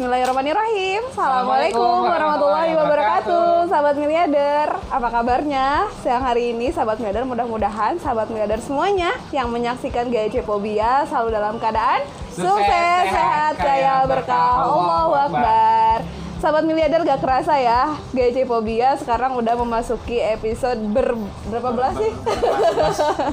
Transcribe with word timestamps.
Bismillahirrahmanirrahim. 0.00 1.12
Assalamualaikum 1.12 2.08
warahmatullahi 2.08 2.72
wabarakatuh. 2.72 3.68
Sahabat 3.68 4.00
miliarder, 4.00 4.72
apa 4.88 5.08
kabarnya? 5.12 5.92
Siang 6.00 6.24
hari 6.24 6.56
ini 6.56 6.72
sahabat 6.72 7.04
miliarder 7.04 7.28
mudah-mudahan 7.28 8.00
sahabat 8.00 8.32
miliarder 8.32 8.64
semuanya 8.64 9.12
yang 9.28 9.52
menyaksikan 9.52 10.08
Gaya 10.08 10.32
Cepobia 10.32 11.04
selalu 11.04 11.36
dalam 11.36 11.60
keadaan 11.60 12.00
sukses, 12.32 13.12
sehat, 13.12 13.60
kaya, 13.60 14.08
berkah. 14.08 14.72
Allahu 14.72 15.12
Akbar. 15.20 15.79
Sahabat 16.40 16.64
miliarder 16.64 17.04
gak 17.04 17.20
kerasa 17.20 17.52
ya, 17.60 18.00
Gaya 18.16 18.32
Cepobia 18.32 18.96
sekarang 18.96 19.36
udah 19.36 19.60
memasuki 19.60 20.16
episode 20.24 20.80
ber 20.88 21.12
berapa 21.52 21.68
belas 21.76 22.00
sih? 22.00 22.08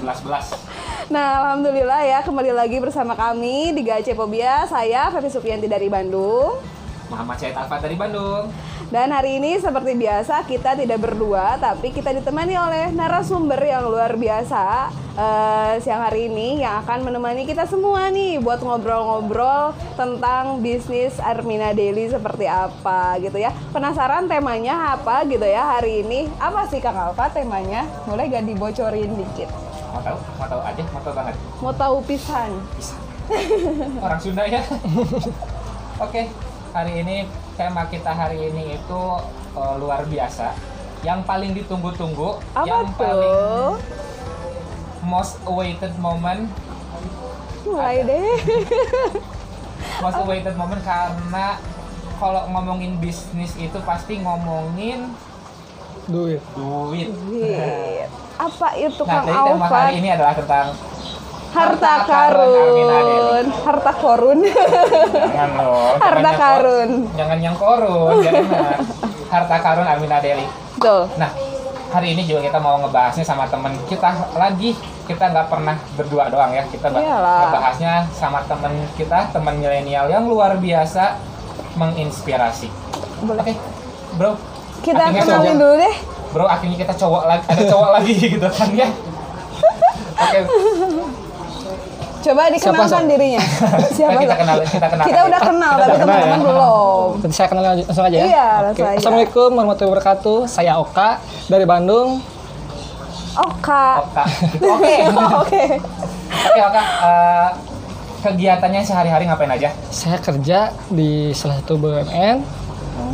belas 0.04 0.20
belas 0.28 0.46
Nah, 1.16 1.40
alhamdulillah 1.40 2.04
ya 2.04 2.20
kembali 2.20 2.52
lagi 2.52 2.84
bersama 2.84 3.16
kami 3.16 3.72
di 3.72 3.88
Gace 3.88 4.12
Pobia. 4.12 4.68
Saya 4.68 5.08
Fevi 5.08 5.32
Supianti 5.32 5.72
dari 5.72 5.88
Bandung. 5.88 6.60
Muhammad 7.08 7.38
Syed 7.40 7.56
Alfa 7.56 7.80
dari 7.80 7.96
Bandung 7.96 8.52
Dan 8.88 9.12
hari 9.12 9.40
ini 9.40 9.60
seperti 9.60 10.00
biasa 10.00 10.48
kita 10.48 10.80
tidak 10.80 11.04
berdua, 11.04 11.60
tapi 11.60 11.92
kita 11.92 12.16
ditemani 12.16 12.56
oleh 12.56 12.86
narasumber 12.96 13.60
yang 13.60 13.84
luar 13.84 14.16
biasa 14.16 14.88
eh, 15.20 15.74
siang 15.84 16.08
hari 16.08 16.32
ini 16.32 16.64
yang 16.64 16.88
akan 16.88 17.04
menemani 17.04 17.44
kita 17.44 17.68
semua 17.68 18.08
nih 18.08 18.40
buat 18.40 18.64
ngobrol-ngobrol 18.64 19.76
tentang 20.00 20.64
bisnis 20.64 21.20
Armina 21.20 21.76
Daily 21.76 22.08
seperti 22.08 22.48
apa 22.48 23.20
gitu 23.20 23.36
ya. 23.36 23.52
Penasaran 23.76 24.32
temanya 24.32 24.96
apa 24.96 25.28
gitu 25.28 25.44
ya 25.44 25.76
hari 25.76 26.08
ini? 26.08 26.32
Apa 26.40 26.64
sih 26.72 26.80
Kang 26.80 26.96
Alfa 26.96 27.28
temanya? 27.28 27.84
Boleh 28.08 28.32
gak 28.32 28.48
dibocorin 28.48 29.20
dikit? 29.20 29.52
mau 29.98 30.04
tahu 30.04 30.18
mau 30.38 30.48
tahu 30.48 30.62
aja 30.62 30.84
mau 30.94 31.02
tahu 31.02 31.14
banget 31.16 31.36
Mau 31.64 31.74
tahu 31.74 31.96
pisan? 32.06 32.50
bisa 32.78 32.96
orang 34.00 34.20
Sunda 34.24 34.44
ya 34.48 34.62
oke 36.06 36.22
hari 36.78 37.02
ini 37.02 37.26
tema 37.58 37.90
kita 37.90 38.14
hari 38.14 38.38
ini 38.44 38.78
itu 38.78 39.02
eh, 39.58 39.76
luar 39.82 40.06
biasa 40.06 40.54
yang 41.02 41.26
paling 41.26 41.54
ditunggu-tunggu 41.54 42.38
Apa 42.54 42.66
yang 42.66 42.86
tuh? 42.88 42.94
paling 42.96 43.74
most 45.04 45.42
awaited 45.44 45.94
moment 45.98 46.46
Mulai 47.64 48.00
deh. 48.00 48.38
most 50.04 50.20
awaited 50.20 50.54
moment 50.54 50.80
karena 50.82 51.58
kalau 52.16 52.46
ngomongin 52.48 52.98
bisnis 52.98 53.58
itu 53.58 53.78
pasti 53.82 54.22
ngomongin 54.22 55.10
duit 56.08 56.40
duit 56.54 57.10
Wih, 57.28 58.06
Apa 58.38 58.78
itu 58.78 59.02
nah 59.02 59.18
Kang 59.18 59.26
jadi 59.26 59.42
tema 59.50 59.66
Alfa? 59.66 59.78
hari 59.82 59.94
ini 59.98 60.10
adalah 60.14 60.34
tentang 60.34 60.78
Harta 61.58 61.94
karun. 62.06 63.46
Harta 63.66 63.92
korun. 63.98 64.40
Jangan 64.46 65.50
loh. 65.58 65.98
Harta 66.06 66.32
karun. 66.38 66.90
Jangan 67.18 67.40
yang 67.42 67.56
korun, 67.58 68.22
jangan. 68.22 68.78
Harta 69.34 69.58
karun 69.58 69.88
Armina 69.90 70.22
Deli. 70.22 70.46
Betul. 70.78 71.10
Nah, 71.18 71.34
hari 71.90 72.14
ini 72.14 72.30
juga 72.30 72.46
kita 72.46 72.62
mau 72.62 72.78
ngebahasnya 72.86 73.26
sama 73.26 73.50
temen 73.50 73.74
kita 73.90 74.14
lagi. 74.38 74.78
Kita 75.10 75.34
nggak 75.34 75.48
pernah 75.50 75.76
berdua 75.98 76.30
doang 76.30 76.54
ya. 76.54 76.62
Kita 76.70 76.94
Iyalah. 76.94 77.50
ngebahasnya 77.50 77.94
sama 78.14 78.46
temen 78.46 78.86
kita, 78.94 79.34
temen 79.34 79.58
milenial 79.58 80.06
yang 80.12 80.30
luar 80.30 80.62
biasa 80.62 81.18
menginspirasi. 81.74 82.70
Boleh. 83.26 83.42
Oke, 83.42 83.54
bro. 84.14 84.32
Kita 84.86 85.10
kenalin 85.10 85.58
dulu 85.58 85.76
deh. 85.82 85.96
Bro, 86.28 86.46
akhirnya 86.46 86.78
kita 86.78 86.94
cowok 86.94 87.24
lagi, 87.26 87.44
ada 87.50 87.64
cowok 87.66 87.90
lagi 87.98 88.14
gitu 88.38 88.48
kan 88.52 88.70
ya. 88.76 88.88
Oke, 90.18 90.40
Coba 92.28 92.52
dikenalkan 92.52 92.90
Siapa, 92.92 93.08
dirinya. 93.08 93.42
Siapa? 93.98 94.20
kita 94.20 94.36
kenal, 94.36 94.58
kita 94.62 94.88
kenal. 94.90 95.06
Kita 95.08 95.20
udah 95.24 95.42
kenal, 95.42 95.74
Kita 95.74 95.86
tapi 95.86 95.98
teman-teman 95.98 96.28
ya. 96.30 96.44
belum. 96.44 97.08
Saya 97.30 97.48
kenal 97.48 97.64
langsung 97.64 98.04
aja 98.04 98.16
ya 98.16 98.26
Iya, 98.26 98.48
aja. 98.68 98.84
Assalamualaikum 98.94 99.50
warahmatullahi 99.50 99.92
wabarakatuh 99.94 100.38
saya 100.46 100.74
Oka 100.76 101.10
dari 101.48 101.64
Bandung 101.64 102.20
Oh. 103.38 103.48
Oka. 103.48 104.02
Itu 104.50 104.66
oke. 104.76 104.96
Oke. 105.46 105.64
Oke, 106.28 106.60
Oka. 106.60 106.82
Eh, 106.82 107.50
kegiatannya 108.20 108.82
sehari-hari 108.82 109.24
ngapain 109.24 109.54
aja? 109.54 109.70
saya 109.88 110.18
kerja 110.18 110.60
di 110.90 111.30
salah 111.32 111.62
satu 111.62 111.78
BUMN 111.78 112.42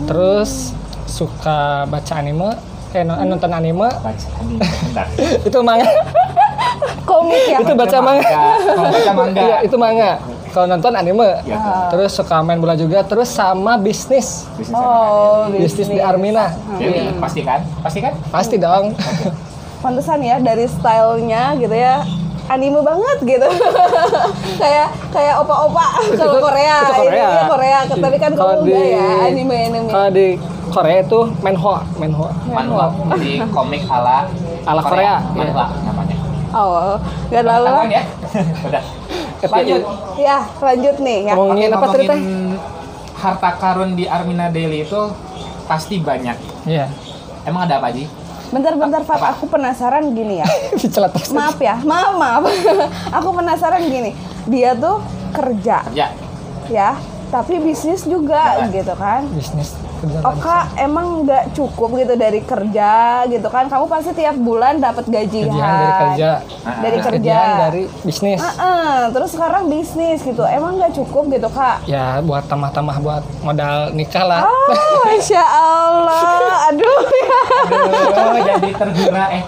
terus 0.06 0.72
suka 1.06 1.84
baca 1.85 2.13
anime 2.16 2.56
eh 2.91 3.03
no- 3.03 3.19
nonton 3.19 3.52
anime 3.52 3.91
Baca 3.91 4.28
anime. 4.40 4.63
Bentar. 4.63 5.06
itu 5.44 5.57
manga 5.59 5.85
Komik 7.03 7.44
ya. 7.45 7.57
itu 7.59 7.73
baca 7.73 7.97
manga. 7.99 8.29
Kalau 8.66 8.89
baca 8.89 9.11
manga. 9.13 9.41
Iya, 9.44 9.57
itu 9.61 9.75
manga. 9.75 10.11
Kalau 10.49 10.66
nonton 10.67 10.94
anime. 10.94 11.29
Iya, 11.44 11.89
terus 11.89 12.11
suka 12.11 12.39
main 12.39 12.57
bola 12.57 12.73
juga. 12.73 13.01
Terus 13.01 13.27
sama 13.27 13.75
bisnis. 13.75 14.45
Bisnis 14.53 14.73
Oh, 14.73 15.49
bisnis. 15.49 15.88
Di 15.88 15.97
Armina. 15.97 16.53
Jadi, 16.75 17.17
pasti 17.17 17.41
kan? 17.41 17.59
Pasti 17.79 17.99
kan? 17.99 18.13
pasti 18.29 18.55
dong. 18.57 18.93
Pantesan 19.79 20.19
ya 20.19 20.38
dari 20.38 20.63
stylenya 20.63 21.57
gitu 21.57 21.73
ya 21.73 22.05
anime 22.45 22.79
banget 22.79 23.17
gitu. 23.25 23.49
Kayak 24.61 24.88
kayak 25.09 25.35
opa-opa 25.39 25.85
kalau 26.19 26.39
Korea 26.39 26.75
itu 26.81 26.93
Korea. 26.93 27.09
ini 27.09 27.19
ya 27.19 27.43
Korea 27.47 27.77
tapi 27.89 28.17
kan 28.17 28.31
Kalau 28.31 28.53
kamu 28.53 28.63
di- 28.63 28.72
enggak 28.72 28.88
ya 28.89 29.07
anime 29.25 29.55
anime. 29.61 29.89
kalau 29.89 30.09
di 30.09 30.27
Korea 30.66 30.97
itu 30.99 31.19
manhwa 31.39 31.83
manhwa 31.95 32.29
Manhwa. 32.45 32.85
Jadi 33.13 33.31
komik 33.47 33.83
ala 33.85 34.27
Ala 34.63 34.79
Korea, 34.79 35.19
Manhwa 35.29 35.67
namanya. 35.75 35.91
Oh 36.53 36.96
nggak 37.30 37.44
lalu 37.44 37.68
Tahuan 37.68 37.90
ya? 37.90 38.03
Udah. 38.69 38.84
Lanjut. 39.44 39.81
ya 40.16 40.38
lanjut 40.64 40.96
nih 41.03 41.18
ya. 41.28 41.34
Ngomongin 41.36 41.69
apa 41.75 41.88
cerita? 41.91 42.16
harta 43.24 43.52
karun 43.56 43.96
di 43.96 44.03
Armina 44.08 44.52
Daily 44.52 44.84
itu 44.84 45.02
pasti 45.68 46.00
banyak. 46.00 46.36
iya. 46.68 46.88
Emang 47.44 47.68
ada 47.68 47.80
apa 47.80 47.91
aja? 47.91 48.08
bentar-bentar 48.53 49.02
Fat. 49.02 49.34
Aku 49.36 49.50
penasaran 49.50 50.14
gini 50.14 50.40
ya. 50.40 50.47
Maaf 51.38 51.58
ya 51.58 51.75
maaf 51.81 52.14
maaf. 52.14 52.44
Aku 53.18 53.34
penasaran 53.34 53.81
gini. 53.90 54.14
Dia 54.46 54.78
tuh 54.78 55.02
kerja. 55.34 55.81
Ya. 55.97 56.14
ya 56.70 56.94
tapi 57.33 57.57
bisnis 57.57 58.05
juga 58.05 58.61
Ya. 58.61 58.69
gitu 58.71 58.94
kan? 58.94 59.25
Bisnis 59.33 59.73
Oka 60.03 60.67
emang 60.75 61.23
nggak 61.23 61.55
cukup 61.55 61.95
gitu 61.95 62.13
dari 62.13 62.44
kerja 62.44 62.91
gitu 63.25 63.47
kan? 63.47 63.71
Kamu 63.71 63.88
pasti 63.88 64.11
tiap 64.11 64.35
bulan 64.35 64.75
dapat 64.77 65.07
gajian. 65.07 65.47
Kerjaan 65.47 65.72
dari 65.73 65.93
kerja. 65.95 66.29
Dari 66.43 66.67
Terus 66.91 67.05
kerja. 67.07 67.07
kerjaan 67.07 67.51
dari 67.57 67.83
bisnis. 68.03 68.39
Heeh, 68.43 68.95
terus 69.09 69.29
sekarang 69.31 69.72
bisnis 69.72 70.19
gitu. 70.19 70.43
Emang 70.43 70.75
nggak 70.75 70.91
cukup 70.93 71.31
gitu 71.31 71.47
kak? 71.47 71.88
Ya 71.88 72.19
buat 72.19 72.43
tambah-tambah 72.45 72.99
buat 72.99 73.23
modal 73.39 73.95
nikah 73.95 74.27
lah. 74.27 74.43
Oh 74.43 74.67
masya 75.07 75.39
allah. 75.39 76.51
Aduh 76.67 76.99
ya. 77.07 77.39
Oh, 78.11 78.35
jadi 78.43 78.69
tergura 78.75 79.25
eh. 79.31 79.41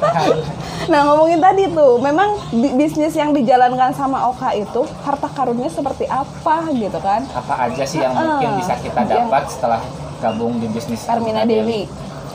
Nah 0.86 1.02
ngomongin 1.04 1.40
tadi 1.40 1.64
tuh 1.68 1.98
memang 1.98 2.30
bi- 2.52 2.76
bisnis 2.76 3.14
yang 3.14 3.32
dijalankan 3.32 3.92
sama 3.92 4.28
Oka 4.28 4.54
itu 4.54 4.86
harta 5.02 5.28
karunnya 5.28 5.68
seperti 5.68 6.06
apa 6.06 6.70
gitu 6.70 7.00
kan? 7.00 7.26
Apa 7.32 7.54
aja 7.66 7.84
sih 7.84 8.00
yang 8.00 8.14
mungkin 8.14 8.58
bisa 8.58 8.78
kita 8.78 9.02
Yang- 9.02 9.26
dapat 9.26 9.44
setelah 9.48 9.82
gabung 10.18 10.58
di 10.58 10.68
bisnis 10.68 11.06
Armina 11.06 11.42
Dewi. 11.44 11.90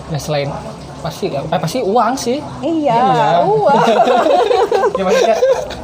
Ya 0.09 0.19
selain 0.19 0.51
pasti 1.01 1.31
eh, 1.31 1.41
pasti 1.51 1.81
uang 1.81 2.13
sih. 2.15 2.39
Iya 2.61 2.93
Iya. 2.93 3.29
uang. 3.43 3.79
Ya 4.91 5.03
maksudnya 5.03 5.37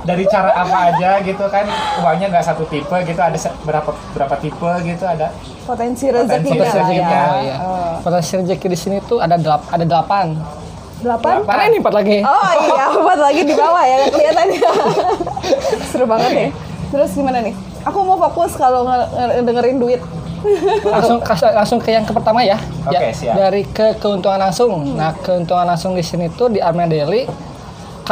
dari 0.03 0.25
cara 0.27 0.51
apa 0.53 0.77
aja 0.91 1.11
gitu 1.21 1.45
kan 1.47 1.65
uangnya 1.99 2.27
nggak 2.29 2.45
satu 2.45 2.67
tipe 2.67 2.93
gitu 3.01 3.17
ada 3.17 3.33
berapa 3.63 3.91
berapa 4.13 4.35
tipe 4.37 4.71
gitu 4.85 5.05
ada 5.05 5.33
potensi 5.65 6.07
rezekinya 6.07 6.69
Potensi 6.69 6.77
lah 6.77 6.89
ya? 6.91 7.23
Oh, 7.25 7.41
iya. 7.41 7.55
Oh. 7.59 7.93
potensi 8.03 8.33
rezeki 8.37 8.67
di 8.67 8.77
sini 8.77 8.97
tuh 9.01 9.19
ada 9.19 9.35
delap 9.35 9.65
ada 9.67 9.83
delapan 9.83 10.37
delapan 10.99 11.45
karena 11.45 11.65
ini 11.67 11.77
empat 11.79 11.95
lagi 11.95 12.17
Oh 12.19 12.53
iya, 12.59 12.85
empat 12.97 13.19
lagi 13.21 13.41
di 13.43 13.55
bawah 13.55 13.83
ya, 13.83 13.95
nggak 13.99 14.11
kelihatan 14.11 14.47
ya. 14.51 14.71
Seru 15.91 16.05
banget 16.05 16.31
ya. 16.33 16.49
Terus 16.87 17.11
gimana 17.13 17.39
nih? 17.41 17.55
Aku 17.83 17.99
mau 18.01 18.19
fokus 18.19 18.55
kalau 18.55 18.83
nge- 18.83 19.09
nge- 19.11 19.45
dengerin 19.45 19.79
duit. 19.79 20.01
langsung 20.87 21.19
langsung 21.51 21.79
ke 21.79 21.91
yang 21.91 22.03
ke 22.03 22.13
pertama 22.13 22.41
ya. 22.41 22.57
Oke, 22.83 22.95
Ya, 22.95 23.11
siap. 23.11 23.35
Dari 23.35 23.63
ke 23.67 23.97
keuntungan 23.97 24.39
langsung. 24.39 24.95
Nah, 24.95 25.13
keuntungan 25.17 25.67
langsung 25.67 25.93
di 25.93 26.01
sini 26.01 26.31
tuh 26.31 26.49
di 26.49 26.59
Armenia 26.59 27.03
Daily 27.03 27.27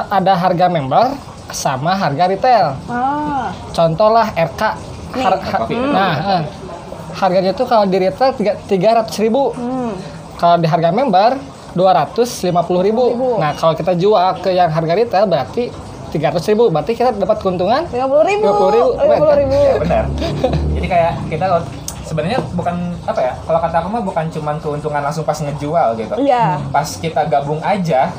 ada 0.04 0.34
harga 0.34 0.66
member 0.66 1.14
sama 1.48 1.94
harga 1.94 2.26
retail. 2.26 2.66
Ah, 2.84 3.54
Contoh 3.70 4.10
lah 4.10 4.34
RK. 4.34 4.62
Har- 5.14 5.38
har- 5.38 5.62
Kopi. 5.62 5.78
nah, 5.78 6.12
eh, 6.32 6.42
harganya 7.14 7.54
tuh 7.54 7.64
kalau 7.64 7.86
di 7.86 8.02
retail 8.02 8.34
tiga- 8.34 8.58
300 8.60 9.14
ribu. 9.16 9.54
hmm. 9.54 9.92
Kalau 10.34 10.58
di 10.58 10.66
harga 10.66 10.90
member 10.90 11.38
250 11.74 12.50
ribu. 12.80 13.04
Ribu. 13.10 13.30
Nah, 13.36 13.52
kalau 13.52 13.74
kita 13.74 13.92
jual 13.92 14.14
ke 14.38 14.50
yang 14.50 14.70
harga 14.70 14.94
retail 14.94 15.26
berarti 15.26 15.68
300 16.10 16.38
ribu. 16.48 16.70
Berarti 16.70 16.92
kita 16.92 17.10
dapat 17.12 17.38
keuntungan 17.38 17.82
lima 17.86 18.06
puluh 18.06 18.24
ribu. 18.24 18.46
50 18.46 18.70
ribu, 18.70 18.90
Lima 18.96 19.16
puluh 19.18 19.36
ribu. 19.36 19.58
ya 19.58 19.74
benar 19.76 20.04
jadi 20.74 20.86
kayak 20.86 21.12
kita 21.26 21.44
kalau 21.44 21.62
sebenarnya 22.04 22.38
bukan 22.52 22.74
apa 23.02 23.18
ya 23.18 23.32
kalau 23.40 23.58
kata 23.58 23.76
aku 23.76 23.88
mah 23.88 24.02
bukan 24.02 24.24
cuman 24.30 24.56
keuntungan 24.60 25.00
langsung 25.00 25.24
pas 25.24 25.34
ngejual 25.34 25.88
gitu 25.96 26.14
Iya. 26.16 26.60
pas 26.68 26.86
kita 26.86 27.26
gabung 27.26 27.58
aja 27.58 28.12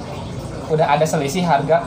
udah 0.68 0.88
ada 0.90 1.06
selisih 1.06 1.46
harga 1.46 1.86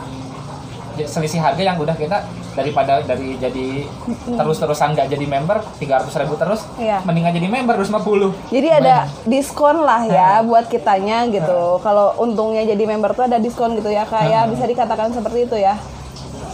selisih 0.96 1.38
harga 1.38 1.58
yang 1.58 1.76
udah 1.76 1.92
kita 1.92 2.22
daripada 2.58 3.00
dari 3.00 3.34
jadi 3.34 3.86
terus-terusan 4.38 4.92
nggak 4.92 5.08
jadi 5.08 5.24
member 5.24 5.58
300 5.78 6.10
ribu 6.18 6.34
terus 6.34 6.60
Iya. 6.76 6.98
mendingan 7.02 7.32
jadi 7.32 7.48
member 7.48 7.74
250 7.76 8.50
Jadi 8.50 8.68
ada 8.70 8.96
diskon 9.24 9.76
lah 9.80 10.02
ya 10.02 10.30
buat 10.42 10.66
kitanya 10.66 11.26
gitu. 11.28 11.78
Kalau 11.78 12.18
untungnya 12.18 12.64
jadi 12.64 12.84
member 12.84 13.12
tuh 13.12 13.24
ada 13.24 13.36
diskon 13.36 13.72
gitu 13.72 13.88
ya 13.88 14.02
kayak 14.04 14.48
bisa 14.48 14.64
dikatakan 14.64 15.10
seperti 15.10 15.44
itu 15.44 15.56
ya. 15.56 15.78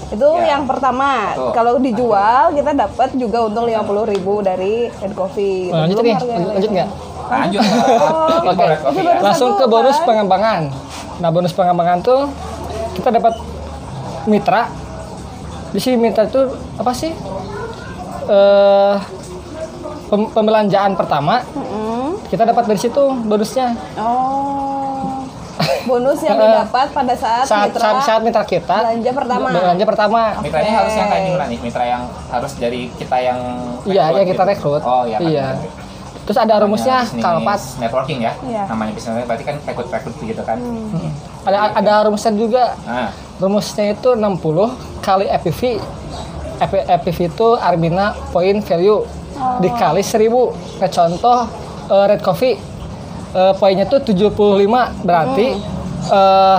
Itu 0.07 0.29
Ya. 0.37 0.55
yang 0.55 0.65
pertama. 0.65 1.33
Kalau 1.51 1.77
dijual 1.79 2.53
kita 2.53 2.71
dapat 2.73 3.13
juga 3.15 3.41
untung 3.43 3.65
50.000 3.65 4.15
dari 4.41 4.87
Head 4.93 5.13
Coffee. 5.13 5.69
Nah, 5.69 5.83
lanjut 5.83 5.97
Belum 5.97 6.07
nih, 6.07 6.17
lanjut, 6.47 6.71
nggak? 6.71 6.89
lanjut 7.25 7.63
Oh, 8.05 8.39
Oke. 8.47 8.65
Ya. 9.01 9.17
Langsung 9.19 9.57
ke 9.57 9.65
bonus 9.65 9.97
kan? 9.97 10.07
pengembangan. 10.07 10.63
Nah, 11.17 11.29
bonus 11.31 11.51
pengembangan 11.51 11.99
tuh 12.01 12.29
kita 12.95 13.09
dapat 13.11 13.33
mitra. 14.25 14.69
Di 15.75 15.81
sini 15.81 15.99
mitra 15.99 16.25
itu 16.25 16.39
apa 16.77 16.93
sih? 16.93 17.11
Eh 18.25 18.97
pem- 20.07 20.31
pembelanjaan 20.31 20.95
pertama 20.95 21.43
Mm-mm. 21.51 22.17
kita 22.25 22.47
dapat 22.47 22.65
dari 22.65 22.79
situ 22.79 23.03
bonusnya. 23.27 23.75
Oh. 23.99 25.27
Bonus 25.85 26.19
yang 26.21 26.39
Eh, 26.41 26.47
didapat 26.47 26.89
pada 26.91 27.15
saat, 27.15 27.45
Saat 27.45 27.69
mitra 27.69 27.83
saat, 27.85 27.97
saat 28.03 28.21
mitra 28.23 28.43
kita 28.43 28.77
belanja 28.81 29.11
pertama. 29.13 29.47
belanja 29.51 29.85
pertama. 29.85 30.21
mitranya 30.41 30.71
Oke. 30.71 30.79
harus 30.81 30.95
yang 30.95 31.09
kayak 31.09 31.23
gimana 31.27 31.45
nih 31.47 31.59
mitra 31.61 31.85
yang 31.85 32.03
harus 32.29 32.53
dari 32.55 32.81
kita 32.91 33.17
yang 33.19 33.39
Iya, 33.85 34.03
yang 34.15 34.25
kita 34.25 34.43
gitu? 34.43 34.51
rekrut. 34.51 34.83
oh 34.83 35.05
iya 35.05 35.19
kan. 35.19 35.29
Iya. 35.29 35.47
Terus 36.25 36.39
ada 36.41 36.55
rumusnya 36.57 37.05
kalau 37.21 37.45
pas 37.45 37.61
networking 37.77 38.23
ya 38.23 38.33
Iya. 38.41 38.65
namanya 38.65 38.97
bisnis 38.97 39.21
berarti 39.21 39.45
kan 39.45 39.57
rekrut 39.61 39.89
rekrut 39.91 40.15
gitu 40.23 40.41
kan 40.41 40.57
Hmm. 40.57 41.13
ada 41.45 41.59
ada 41.75 41.93
rumusnya 42.03 42.33
juga. 42.33 42.65
nah 42.83 43.11
Rumusnya 43.35 43.93
itu 43.93 44.09
60 44.09 44.94
kali 45.05 45.29
EPV. 45.29 45.61
EP- 46.57 46.87
EPV 46.89 47.19
itu 47.29 47.49
Armina 47.55 48.15
Point 48.31 48.63
Value 48.63 49.05
dikali 49.59 50.01
1000. 50.01 50.31
Nah, 50.79 50.89
contoh 50.89 51.39
eh, 51.89 52.05
Red 52.09 52.23
Coffee 52.23 52.57
eh, 53.31 53.53
poinnya 53.55 53.85
tuh 53.85 54.01
75 54.01 54.33
berarti 55.03 55.47
eh, 56.09 56.59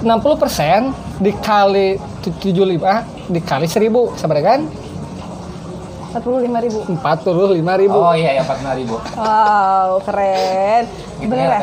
60% 0.00 0.04
dikali 1.18 1.88
tu- 2.20 2.34
75 2.34 3.30
dikali 3.30 3.66
1000 3.66 3.88
sama 4.14 4.34
dengan 4.34 4.60
45.000. 6.10 6.98
45.000. 6.98 7.86
oh 7.88 8.10
iya 8.12 8.30
ya 8.34 8.42
45 8.42 8.80
ribu 8.82 8.96
Wow, 9.14 10.02
keren. 10.02 10.82
gitu 11.16 11.30
Bener 11.30 11.46
ya? 11.46 11.62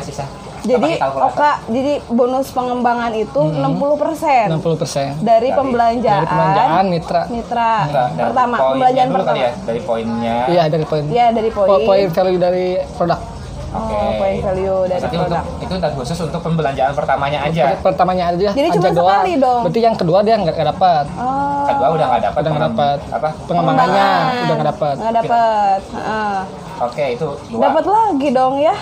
Jadi? 0.68 0.92
Oka, 1.00 1.52
jadi 1.66 2.04
bonus 2.08 2.52
pengembangan 2.52 3.16
itu 3.16 3.40
60% 3.40 4.52
60% 4.52 5.16
dari 5.18 5.48
Dari- 5.48 5.48
pembelanjaan, 5.50 6.18
dari 6.18 6.28
pembelanjaan 6.28 6.86
mitra. 6.88 7.22
mitra 7.28 7.72
dari 7.88 8.20
pertama, 8.20 8.56
pembelanjaan 8.60 9.08
dulu 9.08 9.18
pertama. 9.18 9.38
ya 9.38 9.52
dari 9.64 9.82
poinnya 9.82 10.36
Iya, 10.48 10.64
dari 10.68 10.84
poin. 10.84 11.04
Iya, 11.08 11.26
dari 11.32 11.50
poin. 11.50 11.68
Po- 11.68 11.86
Poin 11.86 12.08
value 12.10 12.38
dari 12.38 12.68
produk. 12.94 13.20
Oh, 13.68 13.84
Oke. 13.84 14.00
poin 14.18 14.36
value 14.42 14.80
dari 14.86 14.96
Berarti 14.98 15.18
produk. 15.18 15.44
untuk 15.44 15.60
itu 15.60 15.74
udah 15.76 15.92
khusus 15.94 16.18
untuk 16.22 16.40
pembelanjaan 16.40 16.92
pertamanya 16.94 17.40
aja 17.44 17.64
Pertamanya 17.78 18.24
aja 18.30 18.50
Jadi 18.50 18.64
aja 18.64 18.74
cuma 18.74 18.90
doang. 18.90 19.04
sekali 19.14 19.34
dong? 19.38 19.62
Berarti 19.62 19.80
yang 19.82 19.96
kedua 19.96 20.20
dia 20.22 20.36
nggak 20.38 20.58
dapat. 20.66 21.06
Oh, 21.14 21.66
kedua 21.68 21.88
udah 21.92 22.06
nggak 22.08 22.24
dapat 22.24 22.40
Udah 22.40 22.52
nggak 22.54 22.66
dapat. 22.66 22.98
apa 23.10 23.30
Pengembangannya 23.44 24.08
udah 24.40 24.56
nggak 24.56 24.70
dapat. 24.72 24.96
Nggak 24.98 25.16
dapat. 25.20 25.80
Heeh. 25.92 26.38
oke 26.80 27.04
itu 27.10 27.28
dua 27.50 27.62
Dapat 27.62 27.86
lagi 27.86 28.28
dong 28.32 28.54
ya. 28.58 28.76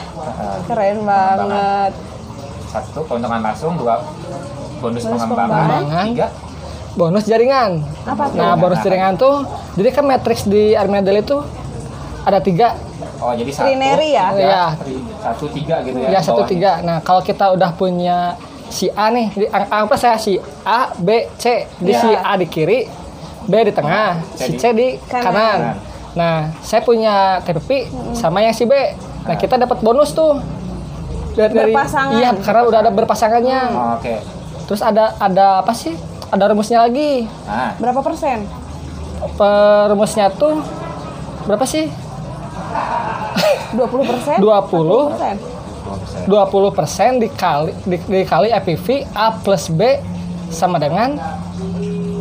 Keren 0.64 0.98
banget. 1.02 1.92
satu 2.68 3.00
keuntungan 3.04 3.40
langsung 3.42 3.74
dua 3.74 4.04
bonus, 4.78 5.02
Bonus 5.02 5.04
pengembangan 5.18 5.50
pengembangan. 5.50 6.06
tiga 6.08 6.28
Bonus 6.94 7.24
jaringan. 7.26 7.72
Apa 8.06 8.24
tuh? 8.30 8.38
Nah, 8.38 8.56
bonus 8.56 8.80
jaringan 8.80 9.14
tuh, 9.16 9.44
jadi 9.74 9.90
kan 9.92 10.06
matriks 10.06 10.44
di 10.44 10.72
Armadale 10.74 11.20
itu 11.20 11.44
ada 12.22 12.40
tiga, 12.40 12.72
oh 13.18 13.32
jadi 13.32 13.52
satu 13.52 13.66
Trinary 13.68 14.10
ya? 14.12 14.28
tiga, 14.30 14.42
Iya. 14.42 14.66
tri- 14.76 15.06
satu 15.18 15.46
tiga 15.50 15.76
gitu 15.82 15.98
ya 15.98 16.08
ya 16.10 16.20
satu 16.20 16.42
tiga. 16.44 16.72
Nah, 16.82 16.98
kalau 17.00 17.20
kita 17.20 17.52
udah 17.52 17.72
punya 17.72 18.36
si 18.68 18.90
A 18.90 19.08
nih, 19.08 19.28
di, 19.32 19.46
ang- 19.48 19.70
anggaplah 19.70 20.00
saya 20.00 20.18
si 20.18 20.36
A, 20.62 20.92
B, 20.94 21.10
C, 21.36 21.70
di 21.78 21.92
Iya. 21.92 22.00
si 22.00 22.10
A 22.12 22.34
di 22.34 22.46
kiri, 22.46 22.90
B 23.42 23.54
di 23.62 23.72
tengah, 23.72 24.20
C 24.34 24.42
si 24.42 24.52
di 24.52 24.58
C 24.58 24.64
di 24.72 24.88
kanan. 25.06 25.24
kanan. 25.24 25.60
Nah, 26.14 26.36
saya 26.60 26.80
punya 26.80 27.40
TPP 27.42 27.86
sama 28.14 28.40
yang 28.40 28.52
si 28.52 28.64
B. 28.64 28.74
Nah, 29.22 29.36
kita 29.36 29.56
dapat 29.56 29.80
bonus 29.80 30.12
tuh. 30.12 30.40
Dari, 31.36 31.52
Berpasangan. 31.52 32.16
Iya, 32.16 32.32
karena 32.40 32.62
udah 32.64 32.80
ada 32.80 32.92
berpasangannya. 32.92 33.60
Oh, 33.70 34.00
oke 34.00 34.16
Terus 34.66 34.80
ada 34.80 35.14
ada 35.16 35.60
apa 35.60 35.76
sih? 35.76 35.92
Ada 36.26 36.50
rumusnya 36.50 36.80
lagi. 36.80 37.28
nah 37.44 37.76
Berapa 37.76 38.00
persen? 38.00 38.48
Perumusnya 39.36 40.32
tuh 40.32 40.64
berapa 41.44 41.62
sih? 41.64 41.86
20 43.78 44.04
persen? 44.06 44.38
20 44.38 45.10
persen. 45.10 45.36
20%. 46.26 46.26
20% 46.26 47.20
dikali 47.20 47.72
di- 47.84 48.08
dikali 48.18 48.50
EPV 48.50 48.88
A 49.14 49.32
plus 49.34 49.70
B 49.70 50.02
sama 50.48 50.78
dengan 50.78 51.14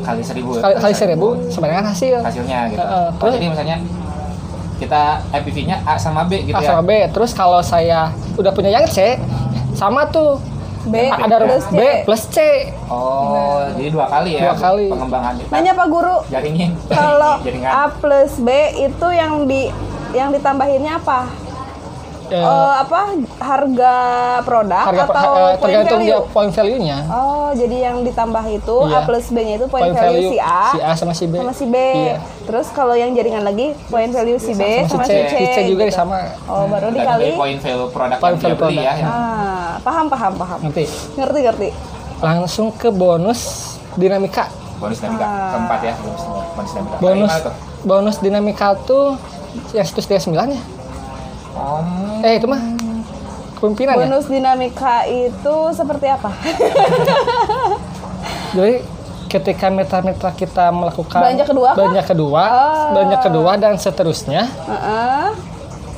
kali 0.01 0.21
seribu 0.21 0.55
kali, 0.55 0.75
kali 0.77 0.93
1000 0.93 1.49
sama 1.49 1.65
dengan 1.67 1.85
hasil. 1.87 2.21
hasilnya 2.21 2.59
gitu 2.69 2.79
Heeh, 2.79 2.93
oh, 2.93 3.09
terus- 3.17 3.35
jadi 3.35 3.47
misalnya 3.49 3.77
kita 4.75 5.03
MPV-nya 5.33 5.77
A 5.83 5.95
sama 5.97 6.23
B 6.23 6.45
gitu 6.45 6.53
A 6.53 6.61
ya 6.61 6.69
sama 6.69 6.83
B. 6.83 6.93
Terus 7.09 7.31
kalau 7.31 7.61
saya 7.62 8.01
udah 8.35 8.53
punya 8.53 8.69
yang 8.71 8.85
C 8.85 9.17
sama 9.73 10.05
tuh 10.06 10.43
B 10.85 11.09
ada 11.09 11.41
plus. 11.41 11.65
B 11.71 11.81
plus 12.05 12.29
C. 12.29 12.69
oh 12.85 13.65
jadi 13.73 13.89
dua 13.89 14.05
kali 14.05 14.37
ya 14.37 14.41
Dua 14.45 14.56
kali. 14.61 14.87
pengembangan 14.87 15.33
kita 15.35 15.49
Nanya 15.51 15.73
Pak 15.73 15.87
Guru, 15.89 16.17
jaringin 16.29 16.77
kalau 16.87 17.41
jaringan 17.47 17.71
A 17.73 17.85
plus 17.89 18.37
B 18.37 18.49
itu 18.83 19.09
yang 19.09 19.49
di 19.49 19.73
yang 20.12 20.29
ditambahinnya 20.29 21.01
apa? 21.01 21.25
Eh, 22.25 22.35
Eh, 22.35 22.73
apa 22.79 23.00
harga 23.37 23.93
produk 24.41 24.81
harga 24.82 25.05
atau 25.06 25.32
eh, 25.35 25.44
point 25.53 25.61
tergantung 25.61 25.99
value? 25.99 26.09
dia 26.09 26.19
point 26.26 26.50
value-nya. 26.50 26.99
Oh, 27.06 27.49
jadi 27.53 27.76
yang 27.82 27.97
ditambah 28.00 28.44
itu 28.49 28.76
Iya. 28.82 28.97
A 28.97 29.05
plus 29.05 29.26
B-nya 29.29 29.55
itu 29.55 29.67
point, 29.67 29.93
value, 29.93 30.31
si 30.31 30.38
A, 30.38 30.62
si 30.71 30.79
A 30.81 30.93
sama 30.94 31.12
si 31.12 31.25
B. 31.25 31.35
sama 31.37 31.53
si 31.53 31.65
B. 31.65 31.76
Iya. 31.76 32.17
Terus 32.44 32.67
kalau 32.71 32.94
yang 32.94 33.12
jaringan 33.12 33.43
lagi 33.43 33.73
point 33.87 34.09
value 34.09 34.37
si 34.37 34.53
B 34.53 34.62
sama, 34.82 34.88
Sama 34.91 35.05
si 35.05 35.12
si 35.12 35.21
C, 35.21 35.26
C. 35.26 35.35
si 35.35 35.44
C 35.47 35.59
juga 35.69 35.85
gitu. 35.85 35.94
sama. 35.94 36.19
Oh, 36.44 36.65
baru 36.65 36.88
Dan 36.88 36.97
dikali. 36.97 37.29
point 37.35 37.59
value 37.59 37.88
produk 37.88 38.19
Point 38.19 38.35
yang 38.35 38.41
dia 38.43 38.55
value 38.55 38.59
beli 38.73 38.81
ya 38.81 38.94
Ah, 39.05 39.70
paham 39.81 40.06
paham 40.06 40.32
paham. 40.35 40.59
Nanti 40.62 40.85
Ngerti 41.15 41.38
ngerti. 41.43 41.69
langsung 42.19 42.73
ke 42.73 42.88
bonus 42.88 43.41
dinamika. 43.94 44.49
bonus 44.75 44.99
dinamika 44.99 45.23
Ah. 45.23 45.50
keempat 45.53 45.81
ya 45.82 45.93
bonus, 45.94 46.23
bonus 46.50 46.70
dinamika 46.73 47.50
Bonus 47.85 48.17
dinamika 48.19 48.69
tuh 48.82 49.20
yang 49.70 49.85
139 49.85 50.32
ya. 50.50 50.62
Om, 51.55 52.21
Eh 52.21 52.37
itu 52.37 52.45
mah 52.45 52.61
kepemimpinan 53.55 53.94
ya. 53.94 53.99
Bonus 54.05 54.25
dinamika 54.27 55.05
itu 55.05 55.55
seperti 55.70 56.06
apa? 56.08 56.29
Jadi 58.55 58.75
ketika 59.27 59.67
mitra-mitra 59.69 60.31
kita 60.31 60.70
melakukan 60.70 61.19
Belanja 61.20 61.44
kedua 61.44 61.67
kah? 61.67 61.75
belanja 61.77 62.03
kedua, 62.05 62.43
Oh. 62.44 62.84
belanja 62.93 63.17
kedua 63.20 63.51
dan 63.56 63.73
seterusnya, 63.77 64.43
Heeh. 64.46 65.27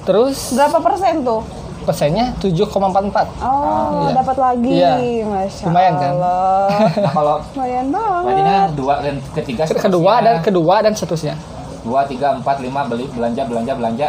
terus 0.03 0.53
Berapa 0.53 0.79
persen 0.81 1.21
tuh? 1.21 1.41
persennya 1.83 2.33
7,44. 2.37 3.27
Oh, 3.39 4.03
Iya. 4.03 4.09
dapat 4.17 4.37
lagi. 4.37 4.71
Iya. 4.75 4.93
Masya 5.23 5.65
Lumayan 5.67 5.93
kan? 5.95 6.11
Allah. 6.11 6.67
nah 6.97 7.11
kalau 7.13 7.35
Lumayan 7.53 7.85
banget. 7.87 8.35
kan 8.43 8.69
dua 8.75 8.95
dan 8.99 9.15
ketiga 9.33 9.63
Kedua 9.69 10.13
dan 10.19 10.35
kedua 10.41 10.75
dan 10.81 10.93
seterusnya. 10.93 11.35
dua 11.81 12.01
tiga 12.05 12.35
empat 12.35 12.59
lima 12.59 12.83
beli 12.83 13.07
belanja 13.09 13.41
belanja 13.45 13.73
belanja 13.73 14.07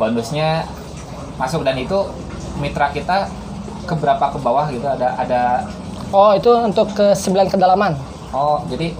bonusnya 0.00 0.64
masuk 1.36 1.60
dan 1.60 1.76
itu 1.76 1.98
mitra 2.56 2.88
kita 2.88 3.28
keberapa 3.84 4.24
ke 4.26 4.38
bawah 4.38 4.66
gitu 4.68 4.86
ada 4.86 5.12
ada 5.14 5.42
Oh, 6.10 6.34
itu 6.34 6.50
untuk 6.50 6.90
ke 6.90 7.14
9 7.14 7.22
kedalaman. 7.46 7.94
oh 8.30 8.58
jadi 8.66 8.90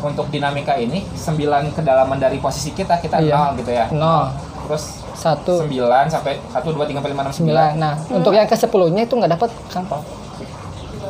untuk 0.00 0.28
dinamika 0.28 0.76
ini 0.76 1.02
9 1.10 1.40
kedalaman 1.72 2.14
dari 2.16 2.36
posisi 2.36 2.70
kita 2.70 3.00
kita 3.00 3.18
Iya. 3.18 3.34
nol 3.34 3.50
gitu 3.56 3.70
ya 3.72 3.86
0, 3.88 4.30
terus 4.62 4.84
1, 5.16 5.64
9 5.64 5.74
sampai 6.06 6.38
1 6.44 6.60
2 6.62 6.86
3 6.86 7.00
4 7.00 7.08
5 7.08 7.18
6 7.24 7.40
9. 7.40 7.50
9 7.50 7.74
Nah, 7.74 7.94
untuk 8.12 8.30
yang 8.30 8.44
ke 8.44 8.54
10-nya 8.54 9.02
itu 9.02 9.14
nggak 9.16 9.32
dapat 9.32 9.50
kan? 9.68 9.84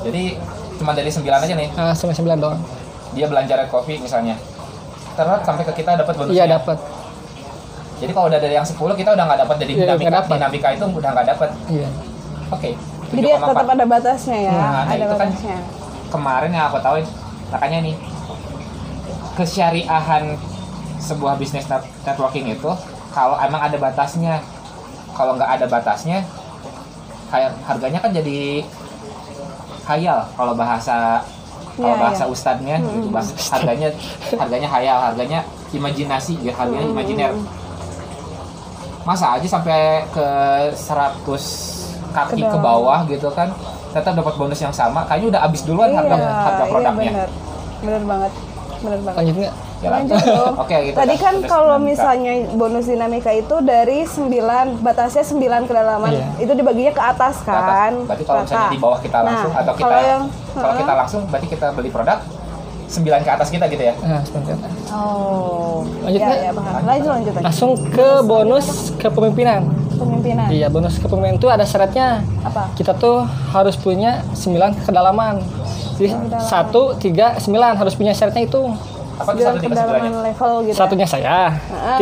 jadi 0.02 0.22
cuma 0.74 0.92
dari 0.92 1.10
9 1.10 1.20
aja 1.20 1.54
nih 1.54 1.68
Nah, 1.70 1.92
sampai 1.92 2.14
9 2.14 2.38
doang. 2.38 2.60
dia 3.12 3.26
belanja 3.26 3.52
red 3.54 3.68
coffee 3.68 3.98
misalnya 3.98 4.34
terus 5.14 5.40
sampai 5.42 5.62
ke 5.64 5.72
kita 5.76 5.94
dapat 5.94 6.14
bonusnya 6.16 6.34
Iya, 6.36 6.58
dapat. 6.58 6.78
Jadi 8.04 8.12
kalau 8.12 8.26
udah 8.28 8.37
dari 8.38 8.54
yang 8.54 8.66
10 8.66 8.76
kita 8.94 9.11
udah 9.11 9.25
nggak 9.25 9.40
dapat 9.40 9.56
jadi 9.58 9.73
Iya, 9.75 9.84
dinamika 9.96 10.28
dinamika 10.28 10.68
itu 10.70 10.84
udah 10.87 11.11
nggak 11.11 11.26
dapat 11.30 11.49
Iya. 11.66 11.88
oke 12.50 12.70
Jadi 13.06 13.20
7,4. 13.23 13.46
tetap 13.46 13.68
ada 13.70 13.84
batasnya 13.87 14.38
ya, 14.38 14.52
Nah, 14.52 14.61
nah, 14.66 14.82
ada 14.87 14.94
itu 14.99 15.14
kan 15.14 15.28
batasnya. 15.28 15.56
kemarin 16.08 16.50
yang 16.50 16.64
aku 16.66 16.78
tahu 16.78 16.96
makanya 17.49 17.78
nih 17.82 17.94
kesyariahan 19.34 20.25
sebuah 20.99 21.34
bisnis 21.34 21.66
net- 21.66 21.90
networking 22.02 22.49
itu 22.49 22.70
kalau 23.11 23.37
emang 23.37 23.61
ada 23.61 23.76
batasnya 23.76 24.40
kalau 25.12 25.34
nggak 25.34 25.50
ada 25.50 25.66
batasnya 25.66 26.23
harganya 27.64 27.99
kan 27.99 28.11
jadi 28.11 28.62
khayal 29.84 30.23
kalau 30.32 30.54
bahasa 30.54 31.23
kalau 31.75 31.90
Iya, 31.90 31.99
bahasa 32.00 32.25
iya. 32.25 32.30
ustadznya 32.30 32.76
gitu 32.78 33.08
bahasa 33.11 33.34
harganya 33.52 33.88
harganya 34.32 34.68
hayal 34.68 34.99
harganya 35.02 35.40
imajinasi 35.70 36.38
ya 36.40 36.54
harganya 36.54 36.87
imajiner 36.88 37.30
masa 39.04 39.37
aja 39.37 39.46
sampai 39.46 40.04
ke 40.08 40.26
100 40.73 41.25
kaki 42.11 42.40
Ke 42.40 42.49
ke, 42.49 42.58
bawah 42.58 43.04
gitu 43.04 43.28
kan 43.30 43.52
tetap 43.90 44.12
dapat 44.12 44.34
bonus 44.34 44.58
yang 44.58 44.73
sama 44.73 45.04
kayaknya 45.04 45.37
udah 45.37 45.40
habis 45.44 45.61
duluan 45.62 45.90
harga 45.90 46.16
harga 46.16 46.64
produknya 46.66 46.90
Iya, 47.04 47.11
bener. 47.12 47.28
Bener 47.80 48.02
banget. 48.02 48.32
Bener 48.80 49.00
banget. 49.00 49.18
Lanjut 49.18 49.37
nggak? 49.37 49.54
Ya, 49.76 49.88
Lanjut 49.92 50.16
dong. 50.16 50.54
Oke, 50.64 50.76
gitu. 50.82 50.96
Tadi 50.96 51.14
kan 51.14 51.34
Udah 51.37 51.49
kalau 51.49 51.76
9K. 51.76 51.84
misalnya 51.84 52.32
bonus 52.54 52.87
dinamika 52.87 53.30
itu 53.30 53.56
dari 53.61 53.99
9, 54.02 54.32
batasnya 54.80 55.20
9 55.23 55.68
kedalaman. 55.68 56.11
Iya. 56.11 56.26
Itu 56.40 56.52
dibaginya 56.56 56.92
ke 56.92 57.02
atas 57.04 57.44
Ke 57.44 57.52
atas. 57.52 57.68
kan. 57.68 57.92
Berarti 58.08 58.25
kalau 58.25 58.40
misalnya 58.40 58.68
di 58.73 58.80
bawah 58.80 58.99
kita 58.99 59.18
langsung 59.20 59.52
Nah, 59.52 59.61
atau 59.61 59.73
kita 59.75 59.84
kalau 59.84 60.00
yang 60.02 60.23
kalau 60.54 60.75
kita 60.75 60.92
langsung 60.94 61.20
berarti 61.28 61.49
kita 61.50 61.66
beli 61.70 61.90
produk 61.92 62.18
9 62.88 63.24
ke 63.24 63.30
atas 63.30 63.48
kita 63.48 63.64
gitu 63.68 63.82
ya. 63.82 63.94
Nah, 64.04 64.20
itu. 64.20 64.52
Oh. 64.92 65.82
Lanjut 66.04 66.20
ya, 66.20 66.28
ya. 66.48 66.52
Lanjut 66.54 67.10
lanjut 67.10 67.32
lanjut. 67.34 67.44
Langsung 67.44 67.70
ke 67.90 68.08
bonus 68.22 68.92
kepemimpinan. 69.00 69.66
Pemimpinan. 69.94 70.46
Iya, 70.52 70.68
bonus 70.68 71.00
kepemimpinan 71.00 71.36
itu 71.40 71.48
ada 71.48 71.64
syaratnya. 71.64 72.22
Apa? 72.44 72.70
Kita 72.76 72.92
tuh 72.94 73.24
harus 73.54 73.74
punya 73.74 74.22
9 74.36 74.84
kedalaman. 74.84 75.40
Jadi 75.96 76.10
Kedalaman. 76.10 77.38
1, 77.38 77.38
3, 77.38 77.38
9 77.40 77.80
harus 77.80 77.94
punya 77.96 78.12
syaratnya 78.12 78.44
itu. 78.44 78.62
Apa 79.14 79.30
tuh 79.30 79.46
satu 79.46 79.62
Sembilan 79.62 79.86
tiga 79.86 80.22
level 80.26 80.52
gitu. 80.66 80.74
ya? 80.74 80.74
Satunya 80.74 81.06
saya, 81.06 81.38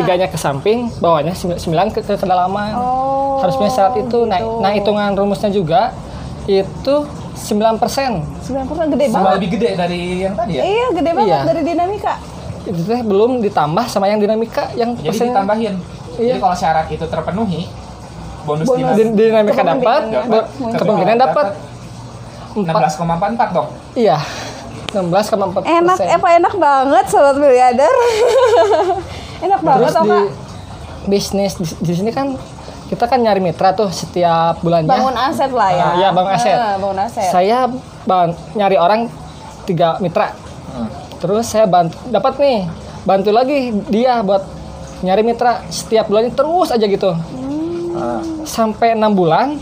tiganya 0.00 0.26
ke 0.32 0.38
samping, 0.40 0.88
bawahnya 0.96 1.36
9 1.36 1.60
ke, 1.92 2.00
ke 2.00 2.14
kedalaman. 2.16 2.72
Oh. 2.72 3.36
harus 3.42 3.58
punya 3.58 3.72
syarat 3.74 3.94
itu. 3.98 4.22
Nah, 4.24 4.38
gitu. 4.38 4.52
nah 4.62 4.70
hitungan 4.70 5.10
rumusnya 5.18 5.50
juga 5.50 5.90
itu 6.46 6.94
9%. 7.34 7.80
9% 8.42 8.92
gede 8.92 9.04
Sama 9.08 9.16
banget. 9.18 9.34
lebih 9.34 9.48
gede 9.50 9.68
dari 9.74 10.00
yang 10.20 10.34
tadi 10.34 10.52
ya. 10.52 10.62
Iya, 10.62 10.86
gede 10.92 11.10
banget 11.12 11.28
Iya. 11.28 11.40
dari 11.44 11.62
dinamika. 11.62 12.14
Itu 12.62 12.80
teh 12.80 13.00
belum 13.02 13.40
ditambah 13.40 13.84
sama 13.86 14.06
yang 14.06 14.18
dinamika 14.18 14.70
yang 14.72 14.94
Jadi 14.94 15.06
persen- 15.06 15.30
ditambahin. 15.30 15.74
Iya. 16.14 16.28
Jadi 16.28 16.38
kalau 16.38 16.54
syarat 16.54 16.86
itu 16.88 17.04
terpenuhi, 17.04 17.62
bonus, 18.42 18.64
Bonus. 18.64 18.78
dinas 18.78 18.96
Di- 18.96 19.16
dinamika 19.16 19.62
dapat, 19.62 20.00
Kepemimpinan 20.72 21.18
dapat. 21.18 21.46
Empat, 22.52 22.92
16,44 23.00 23.48
dong. 23.50 23.68
iya. 23.94 24.20
16,4 24.92 25.64
Enak, 25.64 25.96
apa 25.96 26.28
enak 26.36 26.54
banget 26.54 27.04
sobat 27.08 27.32
miliarder. 27.34 27.88
enak 29.46 29.60
banget 29.60 29.88
Terus 29.88 29.96
apa? 29.96 30.04
di 30.04 30.20
bisnis 31.02 31.52
di, 31.56 31.64
di 31.80 31.92
sini 31.96 32.10
kan 32.12 32.36
kita 32.92 33.08
kan 33.08 33.16
nyari 33.16 33.40
mitra 33.40 33.72
tuh 33.72 33.88
setiap 33.88 34.60
bulannya. 34.60 34.84
Bangun 34.84 35.16
aset 35.16 35.48
lah 35.48 35.70
ya. 35.72 35.80
Ah, 35.82 35.92
iya, 35.96 36.08
bangun 36.12 36.32
aset. 36.36 36.52
Ah, 36.52 36.76
bangun 36.76 36.98
aset. 37.00 37.24
Saya 37.32 37.58
ban- 38.04 38.36
nyari 38.52 38.76
orang 38.76 39.08
tiga 39.64 39.96
mitra. 39.96 40.36
Hmm. 40.68 40.92
Terus 41.16 41.48
saya 41.48 41.64
bantu 41.64 41.96
dapat 42.06 42.36
nih, 42.36 42.68
bantu 43.02 43.32
lagi 43.32 43.72
dia 43.88 44.20
buat 44.20 44.44
nyari 45.00 45.24
mitra 45.24 45.64
setiap 45.66 46.04
bulannya 46.06 46.36
terus 46.36 46.68
aja 46.68 46.84
gitu. 46.84 47.16
Ah. 47.96 48.20
Sampai 48.44 48.92
enam 48.92 49.16
bulan 49.16 49.56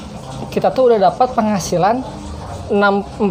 kita 0.51 0.75
tuh 0.75 0.91
udah 0.91 0.99
dapat 1.07 1.31
penghasilan 1.31 2.03
6 2.67 2.75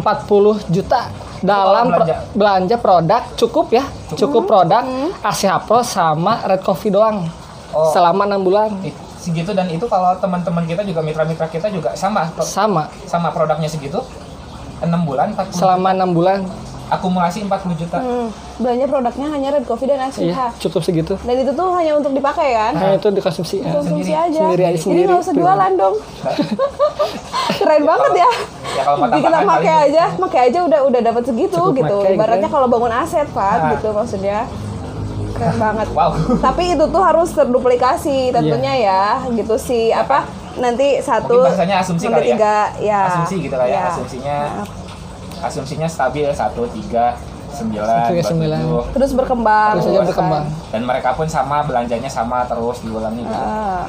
juta 0.72 1.12
dalam 1.40 1.88
pro- 1.88 2.04
belanja. 2.04 2.16
belanja 2.32 2.76
produk 2.76 3.22
cukup 3.36 3.66
ya, 3.70 3.84
cukup 4.12 4.44
produk 4.44 4.80
ACH 5.20 5.60
Pro 5.62 5.80
sama 5.80 6.40
Red 6.42 6.64
Coffee 6.64 6.88
doang. 6.88 7.28
Oh. 7.70 7.92
Selama 7.92 8.24
enam 8.24 8.40
bulan 8.40 8.72
Segitu 9.20 9.52
dan 9.52 9.68
itu 9.68 9.84
kalau 9.84 10.16
teman-teman 10.16 10.64
kita 10.64 10.80
juga 10.82 11.00
mitra-mitra 11.00 11.44
kita 11.46 11.68
juga 11.68 11.92
sama 11.92 12.32
sama 12.40 12.88
sama 13.04 13.28
produknya 13.30 13.68
segitu. 13.68 14.00
6 14.80 14.88
bulan 15.04 15.36
40 15.36 15.52
selama 15.52 15.92
enam 15.92 16.10
bulan 16.10 16.40
akumulasi 16.88 17.44
40 17.44 17.76
juta. 17.76 18.00
Hmm, 18.00 18.32
belanja 18.56 18.88
produknya 18.88 19.28
hanya 19.28 19.48
Red 19.52 19.62
Coffee 19.62 19.86
dan 19.86 20.00
ACH. 20.02 20.18
iya 20.18 20.48
cukup 20.56 20.80
segitu 20.80 21.14
Dan 21.20 21.36
itu 21.38 21.52
tuh 21.52 21.68
hanya 21.70 21.94
untuk 21.94 22.10
dipakai 22.10 22.48
kan? 22.50 22.72
hanya 22.74 22.96
itu 22.96 23.08
dikonsumsi 23.12 23.60
ya. 23.60 23.70
Konsumsi 23.70 24.08
sendiri. 24.08 24.24
aja. 24.26 24.40
Sendiri 24.42 24.62
aja, 24.62 24.72
Jadi 24.72 24.80
sendiri. 24.80 25.06
nggak 25.06 25.20
usah 25.20 25.34
jualan 25.36 25.72
dong. 25.76 25.94
Keren 27.58 27.82
banget 27.84 28.12
ya. 28.16 28.30
Ya 28.70 28.82
kalau 28.82 28.98
mata 28.98 29.12
Jadi 29.12 29.22
kita 29.22 29.38
pakai 29.44 29.74
aja, 29.84 30.04
pakai 30.16 30.40
aja 30.48 30.58
udah 30.64 30.80
udah 30.82 31.00
dapat 31.04 31.22
segitu 31.24 31.54
Cukup 31.54 31.76
gitu. 31.76 31.96
pakai, 32.00 32.14
Ibaratnya 32.14 32.40
gitu 32.42 32.56
kalau 32.56 32.66
bangun 32.66 32.92
aset 32.96 33.28
kan 33.30 33.58
Ah. 33.60 33.70
gitu 33.76 33.88
maksudnya. 33.92 34.38
Keren 35.40 35.56
banget. 35.56 35.86
Wow. 35.96 36.12
Tapi 36.38 36.76
itu 36.76 36.84
tuh 36.86 37.00
harus 37.00 37.28
terduplikasi 37.32 38.30
tentunya 38.30 38.74
ya, 38.78 39.04
gitu 39.32 39.56
sih. 39.56 39.88
Apa 39.90 40.28
nanti 40.54 41.00
satu 41.00 41.40
Mungkin 41.42 41.72
asumsi 41.72 42.04
sampai 42.04 42.14
kali 42.14 42.28
ya. 42.28 42.34
tiga, 42.36 42.56
ya. 42.78 43.00
Asumsi 43.08 43.34
gitu 43.40 43.56
lah 43.56 43.64
ya, 43.64 43.72
Ya. 43.72 43.82
asumsinya 43.88 44.36
asumsinya 45.40 45.88
stabil 45.88 46.28
1 46.28 46.36
3 46.52 47.16
9 47.50 47.66
Tiga, 48.06 48.22
sembilan. 48.22 48.60
Terus 48.92 49.10
berkembang. 49.10 49.72
terus 49.74 49.86
aja 49.88 50.00
berkembang 50.04 50.44
dan 50.70 50.82
mereka 50.84 51.10
pun 51.12 51.26
sama 51.26 51.64
belanjanya 51.64 52.06
sama 52.06 52.44
terus 52.44 52.78
diulangi 52.78 53.24
gitu. 53.24 53.34
Ah. 53.34 53.88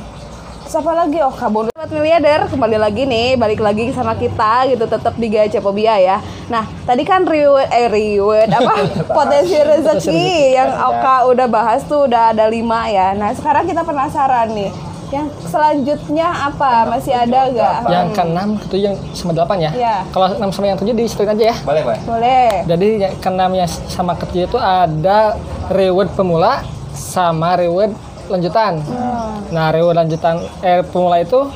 Terus 0.71 0.87
apa 0.87 1.03
lagi? 1.03 1.19
Oh, 1.19 1.35
kabur. 1.35 1.67
Sobat 1.67 1.91
miliarder, 1.91 2.47
kembali 2.47 2.79
lagi 2.79 3.03
nih, 3.03 3.35
balik 3.35 3.59
lagi 3.59 3.91
sama 3.91 4.15
kita 4.15 4.71
gitu, 4.71 4.87
tetap 4.87 5.19
di 5.19 5.27
Gacha 5.27 5.59
Pobia 5.59 5.99
ya. 5.99 6.23
Nah, 6.47 6.63
tadi 6.87 7.03
kan 7.03 7.27
reward, 7.27 7.67
eh 7.67 7.91
reward, 7.91 8.47
apa? 8.55 8.79
Potensi 9.03 9.59
rezeki 9.59 10.55
yang 10.55 10.71
Oka 10.71 11.27
udah 11.27 11.51
bahas 11.51 11.83
tuh 11.83 12.07
udah 12.07 12.31
ada 12.31 12.47
lima 12.47 12.87
ya. 12.87 13.11
Nah, 13.11 13.35
sekarang 13.35 13.67
kita 13.67 13.83
penasaran 13.83 14.55
nih, 14.55 14.71
yang 15.11 15.27
selanjutnya 15.43 16.27
apa? 16.39 16.87
Masih 16.87 17.19
ada 17.19 17.51
gak? 17.51 17.91
yang 17.91 18.07
ke-6 18.15 18.39
ke 18.71 18.75
yang 18.79 18.95
sama 19.11 19.35
8 19.35 19.59
ya 19.59 19.71
Iya. 19.75 19.95
kalau 20.07 20.39
6 20.39 20.55
sama 20.55 20.71
yang 20.71 20.79
7 20.79 20.95
disesuaikan 20.95 21.35
aja 21.35 21.51
ya 21.51 21.55
Boleh, 21.67 21.83
boleh. 21.83 21.99
Boleh. 22.07 22.47
jadi 22.63 22.87
yang 22.95 23.13
ke-6 23.19 23.43
yang 23.59 23.69
sama 23.91 24.15
ke-7 24.15 24.47
itu 24.47 24.55
ada 24.55 25.35
reward 25.67 26.15
pemula 26.15 26.63
sama 26.95 27.59
reward 27.59 27.91
lanjutan 28.27 28.73
Hmm. 28.81 29.49
nah 29.49 29.69
reward 29.69 29.97
lanjutan 29.97 30.35
eh 30.59 30.83
pemula 30.83 31.17
itu 31.17 31.47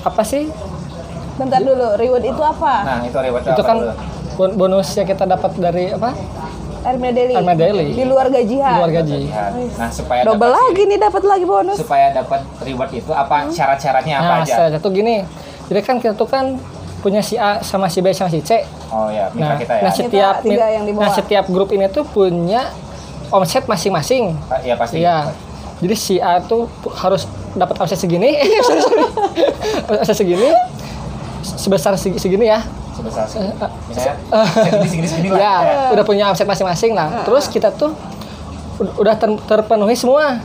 apa 0.00 0.22
sih 0.22 0.50
Bentar 1.32 1.58
dulu, 1.58 1.96
reward 1.96 2.24
itu 2.24 2.42
apa? 2.44 2.74
Nah, 2.84 2.98
itu 3.00 3.16
reward 3.16 3.40
itu 3.42 3.56
apa 3.56 3.64
kan 3.64 3.76
dulu? 3.78 3.92
bon- 4.36 4.54
bonus 4.54 4.92
yang 4.92 5.08
kita 5.08 5.24
dapat 5.24 5.48
dari 5.56 5.88
apa 5.88 6.12
Armada 6.82 7.14
Daily. 7.14 7.34
Armada 7.34 7.62
Daily. 7.62 7.88
Di 7.90 8.04
luar 8.04 8.26
gajian. 8.28 8.68
di 8.68 8.76
luar 8.76 8.90
gaji 8.92 9.16
Lihat. 9.24 9.50
Nah, 9.72 9.88
supaya 9.88 10.20
Double 10.22 10.44
dapat 10.44 10.60
lagi 10.60 10.82
nih 10.84 10.98
dapat 11.00 11.22
lagi 11.24 11.44
bonus. 11.46 11.76
supaya 11.78 12.06
dapat 12.10 12.40
reward 12.60 12.90
itu 12.92 13.10
apa 13.10 13.48
syarat-syaratnya 13.48 14.14
apa 14.18 14.28
nah 14.28 14.38
aja? 14.42 14.54
salah 14.58 14.70
satu 14.76 14.88
gini 14.90 15.24
jadi 15.66 15.80
kan 15.80 15.96
kita 15.96 16.12
tuh 16.12 16.26
kan 16.26 16.60
punya 17.00 17.18
si 17.18 17.34
A 17.34 17.58
sama 17.60 17.88
si 17.88 17.98
B 17.98 18.12
sama 18.12 18.28
si 18.28 18.38
C 18.40 18.62
Oh 18.92 19.08
ya, 19.08 19.32
mitra 19.32 19.46
Nah, 19.46 19.56
kita 19.56 19.72
ya. 19.72 19.82
nah 19.82 19.92
setiap 19.94 20.34
tiga 20.44 20.66
yang 20.68 20.84
nah 20.92 21.08
setiap 21.08 21.44
grup 21.48 21.72
ini 21.72 21.88
tuh 21.88 22.04
punya 22.04 22.68
omset 23.30 23.64
masing-masing. 23.64 24.36
Iya 24.60 24.76
pasti. 24.76 25.00
Iya. 25.00 25.32
Jadi 25.82 25.94
si 25.94 26.14
A 26.16 26.38
tuh 26.38 26.70
harus 26.94 27.26
dapat 27.52 27.74
omset 27.76 27.98
segini, 27.98 28.38
sorry, 28.62 28.80
sorry. 28.80 29.04
omset 29.92 30.14
segini 30.14 30.48
sebesar 31.42 31.92
segi- 31.94 32.16
segini 32.16 32.46
ya. 32.46 32.62
Sebesar 32.92 33.26
segini. 33.26 33.50
Misalnya 33.88 34.14
segini 34.46 34.86
segini 34.86 35.06
segini 35.08 35.28
lah. 35.28 35.40
Ya, 35.40 35.54
Ya. 35.66 35.90
udah 35.90 36.04
punya 36.04 36.24
omset 36.28 36.46
masing-masing 36.46 36.92
lah. 36.92 37.24
Terus 37.24 37.44
kita 37.46 37.68
tuh 37.70 37.92
ud- 38.78 38.94
udah 38.96 39.14
ter- 39.14 39.42
terpenuhi 39.42 39.92
semua 39.92 40.38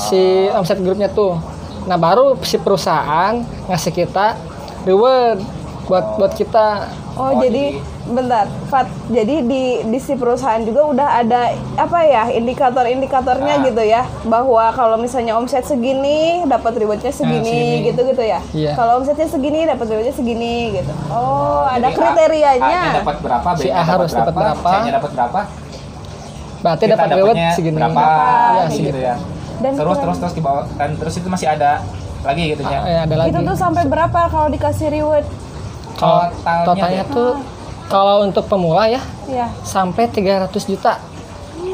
si 0.00 0.20
omset 0.50 0.78
grupnya 0.78 1.06
tuh. 1.06 1.36
Nah, 1.82 1.96
baru 1.96 2.36
si 2.40 2.56
perusahaan 2.56 3.36
ngasih 3.66 3.92
kita 3.94 4.36
reward 4.82 5.40
buat 5.84 6.16
buat 6.16 6.32
kita 6.32 6.86
Oh, 7.20 7.28
Oh, 7.30 7.32
jadi 7.36 7.76
bentar, 8.06 8.48
Fat. 8.66 8.88
Jadi 9.06 9.44
di 9.44 9.62
di 9.84 9.98
si 9.98 10.14
perusahaan 10.14 10.56
juga 10.60 10.82
udah 10.84 11.08
ada 11.20 11.40
apa 11.76 11.98
ya 12.02 12.32
indikator-indikatornya 12.32 13.54
Ah. 13.54 13.62
gitu 13.62 13.82
ya, 13.82 14.02
bahwa 14.24 14.64
kalau 14.70 14.96
misalnya 14.96 15.36
omset 15.36 15.62
segini 15.62 16.42
dapat 16.44 16.72
rewardnya 16.74 17.12
segini, 17.12 17.44
segini. 17.44 17.86
gitu 17.86 18.00
gitu 18.06 18.22
ya. 18.24 18.40
Iya. 18.50 18.72
Kalau 18.72 18.98
omsetnya 18.98 19.28
segini 19.28 19.62
dapat 19.64 19.84
rewardnya 19.86 20.10
segini 20.12 20.54
gitu. 20.74 20.92
Oh, 21.08 21.62
ada 21.62 21.76
Jadi 21.82 21.92
A- 21.92 21.98
kriterianya. 22.00 22.64
A-nya 22.80 22.92
dapat 22.98 23.16
berapa, 23.20 23.48
Si 23.54 23.68
A 23.68 23.82
harus 23.84 24.10
dapat 24.10 24.32
berapa. 24.32 24.70
C-nya 24.72 24.92
dapat 24.96 25.10
berapa, 25.12 25.40
berarti 26.60 26.84
dapat 26.86 27.08
reward 27.14 27.36
segini. 27.52 27.76
berapa, 27.76 28.00
Ya, 28.00 28.64
gitu, 28.64 28.72
segitu. 28.74 28.98
ya. 28.98 29.14
Dan 29.60 29.72
terus 29.76 29.96
terus 29.98 30.16
terus 30.16 30.32
di 30.32 30.40
bawah 30.40 30.64
dan 30.74 30.96
terus 30.96 31.14
itu 31.14 31.28
masih 31.28 31.46
ada 31.46 31.84
lagi 32.20 32.44
gitu 32.48 32.62
ya. 32.64 32.80
Eh, 32.82 32.98
ada 33.02 33.14
lagi. 33.14 33.28
Itu 33.28 33.38
tuh 33.44 33.54
sampai 33.54 33.84
berapa 33.84 34.20
kalau 34.26 34.48
dikasih 34.48 34.88
reward? 34.90 35.24
Kalau 36.00 36.24
Totalnya 36.32 36.64
totalnya 36.64 37.04
tuh 37.06 37.30
kalau 37.86 38.16
untuk 38.22 38.44
pemula 38.46 38.86
ya 38.86 39.02
Ya. 39.26 39.46
sampai 39.60 40.08
300 40.08 40.48
juta. 40.64 40.96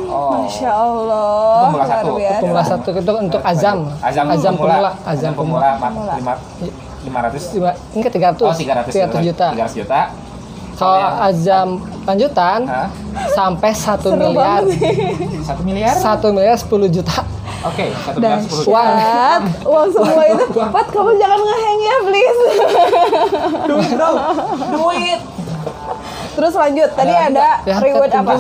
Oh. 0.07 0.43
Masya 0.43 0.71
Allah. 0.71 1.31
Itu 1.53 1.65
pemula 1.69 1.87
satu. 1.87 2.11
Pemula 2.41 2.63
satu 2.65 2.89
itu 2.91 3.13
untuk 3.17 3.41
azam. 3.43 3.79
Azam, 4.01 4.27
azam 4.29 4.55
pemula. 4.55 4.91
Azam 5.05 5.33
pemula. 5.33 5.69
pemula. 5.79 6.13
Lima, 6.17 6.33
lima 7.03 7.19
ratus. 7.23 7.43
Lima- 7.53 7.77
Ini 7.93 8.01
ke 8.03 8.11
300. 8.11 8.43
Oh, 8.43 8.55
300, 8.55 8.91
300 8.91 9.23
juta. 9.23 9.47
300 9.53 9.75
juta. 9.77 10.01
Kalau 10.77 11.01
azam 11.23 11.69
lanjutan 12.05 12.61
Hah? 12.67 12.89
sampai 13.33 13.73
1 13.73 13.97
Seru 14.05 14.17
miliar. 14.21 14.61
Satu 15.43 15.63
miliar? 15.65 15.95
1 15.97 16.29
miliar 16.31 16.57
10 16.57 16.89
juta. 16.93 17.17
Oke, 17.67 17.91
satu 17.91 18.19
miliar 18.23 18.39
sepuluh 18.43 18.63
juta. 18.63 19.43
Uang. 19.67 19.89
Semua 19.91 20.25
itu. 20.31 20.45
Pat, 20.55 20.87
kamu 20.95 21.11
jangan 21.19 21.41
ngeheng 21.43 21.81
ya, 21.83 21.97
please. 22.07 22.41
Duit 23.67 23.91
bro, 23.99 24.11
duit. 24.71 25.21
Terus 26.37 26.53
lanjut. 26.53 26.91
Tadi 26.93 27.13
Ada 27.17 27.33
ada, 27.33 27.49
Ya, 27.65 27.77
reward 27.81 28.13
apa? 28.13 28.37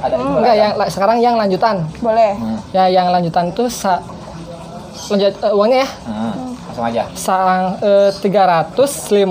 Ada 0.00 0.14
itu 0.14 0.38
Enggak, 0.38 0.56
yang 0.56 0.72
sekarang 0.86 1.18
yang 1.18 1.34
lanjutan. 1.34 1.82
Boleh. 1.98 2.38
Hmm. 2.38 2.58
Ya, 2.70 2.86
yang 2.88 3.10
lanjutan 3.10 3.50
tuh 3.52 3.66
sa 3.66 3.98
lanjut 5.10 5.34
eh, 5.34 5.52
uangnya 5.52 5.82
ya. 5.82 5.88
Hmm, 6.06 6.54
langsung 6.70 6.86
aja. 6.86 7.02
Sang 7.18 7.74
eh, 7.82 8.14
351 8.14 9.26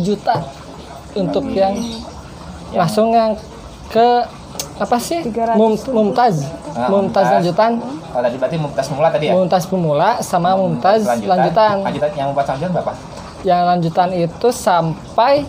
juta 0.00 0.36
untuk 1.14 1.44
yang 1.52 1.76
langsung 2.74 3.14
yang 3.14 3.38
ke 3.92 4.24
apa 4.74 4.96
sih? 4.98 5.22
300. 5.22 5.54
Mum, 5.54 5.78
Mumtaz. 5.78 6.34
Ah, 6.74 6.90
Mumtaz 6.90 7.26
lanjutan. 7.30 7.78
Oh, 8.14 8.22
tadi 8.22 8.36
berarti 8.38 8.56
mumtaz 8.58 8.86
pemula 8.90 9.08
tadi 9.10 9.24
ya? 9.30 9.32
Mumtaz 9.34 9.64
pemula 9.66 10.10
sama 10.22 10.58
Mumtaz 10.58 11.02
lanjutan. 11.06 11.82
Lanjutan 11.82 12.10
yang 12.14 12.26
mumtaz 12.34 12.46
lanjutan 12.54 12.72
berapa? 12.74 12.92
Yang 13.44 13.60
lanjutan 13.70 14.08
itu 14.14 14.48
sampai 14.50 15.46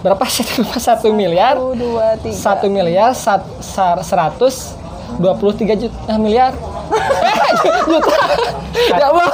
berapa 0.00 0.24
sih? 0.28 0.44
Lupa, 0.60 0.76
Satu 0.80 1.12
miliar. 1.12 1.56
Satu, 1.60 1.76
dua, 1.76 2.06
tiga. 2.20 2.36
Satu 2.36 2.66
miliar 2.72 3.10
sat, 3.12 3.42
sar, 3.60 4.00
seratus 4.00 4.76
dua 5.20 5.36
puluh 5.36 5.52
tiga 5.52 5.76
juta 5.76 6.16
miliar. 6.16 6.56
Eh, 6.92 7.36
juta. 7.92 8.16
Ya 8.96 9.06
Allah. 9.08 9.28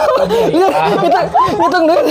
Kita 1.01 1.21
hitung 1.59 1.85
dulu. 1.87 2.03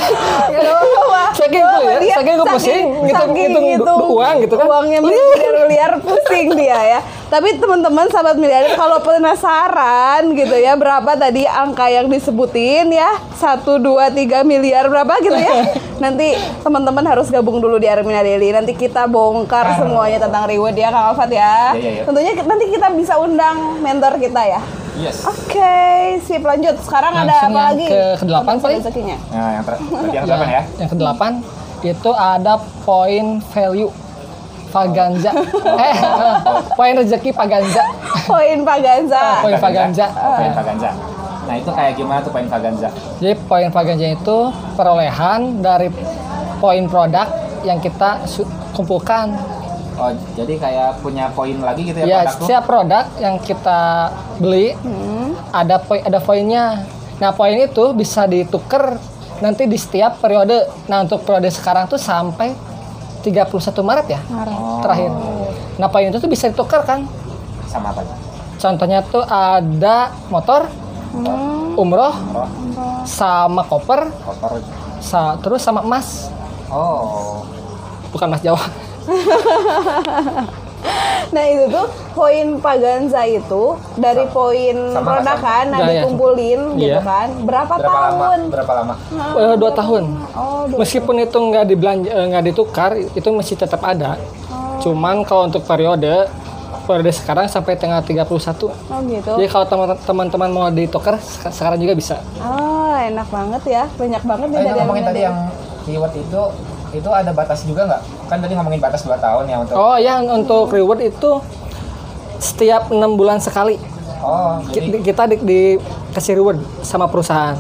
Saking 1.29 1.61
itu 1.63 1.77
ya, 1.79 1.97
Lihat, 2.03 2.17
saking 2.19 2.33
gue 2.35 2.47
pusing 2.51 2.85
ngitung 3.05 3.31
saking 3.31 3.49
ngitung 3.55 3.99
uang 4.11 4.35
gitu 4.43 4.53
kan. 4.59 4.65
Uangnya 4.67 4.99
miliar-miliar 5.07 5.91
pusing 6.41 6.55
dia 6.55 6.79
ya. 6.79 7.00
Tapi 7.27 7.60
teman-teman 7.60 8.08
sahabat 8.08 8.36
miliarder 8.36 8.74
kalau 8.74 8.98
penasaran 9.00 10.31
gitu 10.34 10.55
ya 10.55 10.74
berapa 10.74 11.12
tadi 11.13 11.43
angka 11.43 11.86
yang 11.88 12.08
disebutin 12.08 12.89
ya 12.89 13.12
satu 13.34 13.77
dua 13.77 14.10
tiga 14.10 14.41
miliar 14.41 14.88
berapa 14.88 15.19
gitu 15.19 15.36
ya. 15.36 15.67
Nanti 16.00 16.34
teman-teman 16.62 17.03
harus 17.03 17.27
gabung 17.27 17.60
dulu 17.60 17.75
di 17.75 17.86
Armina 17.86 18.22
Daily. 18.22 18.50
Nanti 18.50 18.72
kita 18.74 19.05
bongkar 19.05 19.75
semuanya 19.75 20.17
tentang 20.22 20.48
reward 20.48 20.74
ya 20.74 20.88
Kang 20.88 21.12
Alfat 21.12 21.29
ya. 21.29 21.75
Iya. 21.75 22.03
Tentunya 22.03 22.31
nanti 22.39 22.65
kita 22.67 22.88
bisa 22.91 23.13
undang 23.15 23.77
mentor 23.79 24.15
kita 24.15 24.41
ya. 24.41 24.62
Yes. 24.96 25.24
Oke, 25.24 25.79
sip 26.22 26.41
lanjut. 26.41 26.75
Sekarang 26.79 27.13
ada 27.13 27.24
Langsung 27.25 27.51
apa 27.51 27.60
yang 27.62 27.67
lagi? 27.72 27.86
ke- 27.88 28.15
kedelapan, 28.19 28.53
Potensi 28.53 28.63
Pak. 28.65 28.79
rezekinya. 28.81 29.17
Nah, 29.29 29.50
yang 29.50 29.63
ter 29.63 29.74
yang 30.15 30.24
delapan 30.25 30.48
ya. 30.50 30.62
Yang 30.75 30.89
kedelapan 30.89 31.31
itu 31.79 32.12
ada 32.12 32.53
poin 32.84 33.25
value 33.48 33.91
Faganza. 34.69 35.31
eh, 35.33 35.93
eh, 35.93 36.35
poin 36.73 36.93
rezeki 36.95 37.31
Paganza. 37.31 37.83
Poin 38.23 38.61
Pak 38.61 38.77
Ganza. 38.79 39.23
Poin 39.41 39.57
Faganza. 39.57 40.05
Poin 40.07 40.51
Faganza. 40.53 40.89
Nah, 41.43 41.55
itu 41.57 41.69
kayak 41.69 41.93
gimana 41.93 42.19
tuh 42.21 42.29
poin 42.29 42.45
Faganza? 42.45 42.88
Jadi 43.17 43.33
poin 43.43 43.67
Faganza 43.67 44.05
itu 44.07 44.38
perolehan 44.77 45.59
dari 45.59 45.89
poin 46.57 46.85
produk 46.85 47.25
yang 47.61 47.81
kita 47.81 48.21
kumpulkan. 48.71 49.33
Oh, 49.95 50.07
jadi 50.31 50.55
kayak 50.55 51.03
punya 51.03 51.27
poin 51.29 51.59
lagi 51.59 51.83
gitu 51.83 51.99
ya, 51.99 52.05
Ya, 52.05 52.17
produk 52.21 52.31
tuh? 52.31 52.39
setiap 52.39 52.63
produk 52.63 53.05
yang 53.19 53.35
kita 53.38 53.79
beli 54.38 54.71
Hmm. 54.77 55.35
ada 55.51 55.75
poin 55.77 55.99
ada 55.99 56.19
poinnya. 56.19 56.88
Nah, 57.17 57.33
poin 57.33 57.51
itu 57.53 57.85
bisa 57.91 58.23
ditukar 58.23 58.95
nanti 59.39 59.65
di 59.65 59.75
setiap 59.75 60.19
periode. 60.19 60.55
Nah, 60.85 61.03
untuk 61.03 61.19
periode 61.21 61.49
sekarang 61.49 61.83
tuh 61.85 61.97
sampai 61.97 62.55
31 63.21 63.51
Maret 63.81 64.07
ya. 64.07 64.19
Oh, 64.47 64.79
Terakhir. 64.79 65.11
Nah, 65.75 65.88
poin 65.88 66.07
itu 66.07 66.17
tuh 66.17 66.27
bisa 66.27 66.47
ditukar 66.47 66.83
kan? 66.83 67.03
Sama 67.65 67.89
apa? 67.89 68.01
Contohnya 68.55 68.99
tuh 69.01 69.23
ada 69.23 70.11
motor, 70.27 70.67
Hmm. 71.09 71.73
umroh, 71.73 72.13
Oh, 72.29 72.45
sama 73.03 73.63
koper, 73.63 74.13
koper. 74.19 74.61
sa- 74.99 75.39
terus 75.39 75.59
sama 75.59 75.81
emas. 75.81 76.29
Oh. 76.67 77.41
Bukan 78.09 78.27
emas 78.27 78.41
Jawa. 78.41 78.61
Nah 81.29 81.43
itu 81.45 81.69
tuh 81.69 81.86
poin 82.12 82.57
Paganza 82.57 83.21
itu 83.21 83.63
dari 83.95 84.25
poin 84.27 84.75
Sama, 84.89 85.21
kan, 85.38 85.65
nah 85.67 85.79
Ya, 85.79 85.86
ya. 85.86 85.91
dikumpulin 86.01 86.59
gitu 86.75 86.89
Iya. 86.89 87.05
kan. 87.05 87.27
Berapa, 87.43 87.74
Berapa 87.75 87.86
lama? 88.01 88.17
tahun? 88.25 88.39
Berapa 88.50 88.71
lama? 88.74 88.93
Eh, 89.36 89.55
dua 89.55 89.71
tahun. 89.71 90.03
Oh, 90.33 90.63
dua. 90.65 90.77
Meskipun 90.81 91.15
itu 91.19 91.37
nggak 91.37 91.65
dibelanja, 91.65 92.09
eh, 92.09 92.25
nggak 92.27 92.44
ditukar, 92.46 92.92
itu 92.98 93.27
masih 93.29 93.55
tetap 93.55 93.81
ada. 93.83 94.18
Oh. 94.48 94.81
Cuman 94.81 95.22
kalau 95.22 95.46
untuk 95.46 95.61
periode, 95.63 96.25
periode 96.83 97.11
sekarang 97.11 97.46
sampai 97.46 97.77
tanggal 97.77 98.01
31. 98.01 98.74
Oh 98.89 99.00
gitu. 99.05 99.31
Jadi 99.37 99.48
kalau 99.48 99.65
teman- 99.68 100.01
teman-teman 100.01 100.50
mau 100.50 100.68
ditukar, 100.68 101.22
sek- 101.22 101.53
sekarang 101.53 101.77
juga 101.77 101.94
bisa. 101.94 102.18
Oh 102.42 102.89
enak 102.92 103.29
banget 103.29 103.61
ya, 103.68 103.83
banyak 103.92 104.24
banget 104.24 104.48
nih 104.50 104.57
dari 104.59 104.70
ngomongin 104.75 105.03
Armina 105.03 105.09
tadi 105.09 105.22
yang 105.22 105.37
keyword 105.79 106.13
itu 106.15 106.42
itu 106.91 107.09
ada 107.09 107.29
batas 107.29 107.61
juga 107.63 107.85
nggak? 107.85 108.01
Kan 108.25 108.37
tadi 108.39 108.53
ngomongin 108.53 108.79
batas 108.79 109.01
2 109.01 109.13
tahun 109.15 109.43
ya 109.45 109.57
untuk 109.59 109.75
Oh 109.75 109.95
ya, 109.95 110.13
untuk 110.19 110.69
reward 110.69 111.01
itu 111.01 111.31
setiap 112.37 112.89
enam 112.89 113.13
bulan 113.13 113.37
sekali 113.37 113.75
Oh, 114.19 114.59
jadi 114.67 114.87
Ki- 114.93 115.03
kita 115.05 115.23
di, 115.25 115.37
dikasih 115.39 116.35
reward 116.35 116.59
sama 116.81 117.07
perusahaan. 117.07 117.55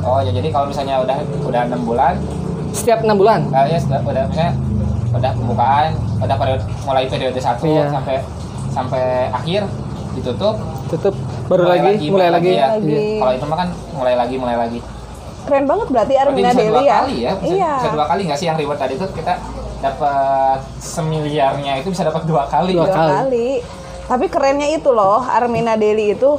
oh 0.00 0.18
ya 0.18 0.30
jadi 0.30 0.48
kalau 0.48 0.66
misalnya 0.66 1.02
udah 1.02 1.16
udah 1.42 1.62
6 1.66 1.82
bulan 1.82 2.14
Setiap 2.68 3.00
enam 3.00 3.16
bulan. 3.16 3.48
Nah, 3.48 3.64
ya 3.64 3.80
sudah 3.80 3.98
udah 4.02 4.28
misalnya 4.28 4.52
udah 5.08 5.30
pembukaan, 5.32 5.90
udah 6.20 6.36
periode 6.36 6.62
mulai 6.84 7.08
periode 7.08 7.40
satu 7.40 7.64
Iya. 7.64 7.88
sampai 7.90 8.16
sampai 8.68 9.04
akhir 9.32 9.64
ditutup, 10.12 10.60
Tutup 10.86 11.16
baru 11.48 11.64
lagi, 11.66 12.06
mulai 12.06 12.28
lagi. 12.28 12.52
ya. 12.54 12.76
Lagi. 12.76 12.86
Iya. 12.86 13.18
Kalau 13.18 13.32
itu 13.32 13.44
mah 13.44 13.56
kan 13.56 13.68
mulai 13.90 14.14
lagi, 14.14 14.34
mulai 14.36 14.56
lagi. 14.58 14.78
Keren 15.48 15.64
banget 15.64 15.88
berarti 15.88 16.14
Armina 16.14 16.52
bisa 16.52 16.60
dua 16.60 16.60
Daily 16.60 16.84
ya. 16.84 16.96
kali 17.00 17.16
ya, 17.16 17.32
bisa, 17.40 17.54
iya. 17.56 17.72
bisa 17.80 17.90
dua 17.96 18.04
kali 18.04 18.20
nggak 18.28 18.38
sih 18.38 18.46
yang 18.52 18.58
reward 18.60 18.78
tadi 18.78 18.94
itu 19.00 19.06
kita 19.16 19.32
dapat 19.78 20.60
semiliarnya 20.76 21.72
itu 21.80 21.88
bisa 21.88 22.02
dapat 22.04 22.22
dua 22.28 22.44
kali. 22.46 22.76
Dua 22.76 22.84
Dua 22.84 22.94
kali. 22.94 23.12
kali. 23.16 23.50
Tapi 24.08 24.24
kerennya 24.28 24.68
itu 24.72 24.88
loh, 24.92 25.20
Armina 25.20 25.76
Daily 25.76 26.16
itu 26.16 26.36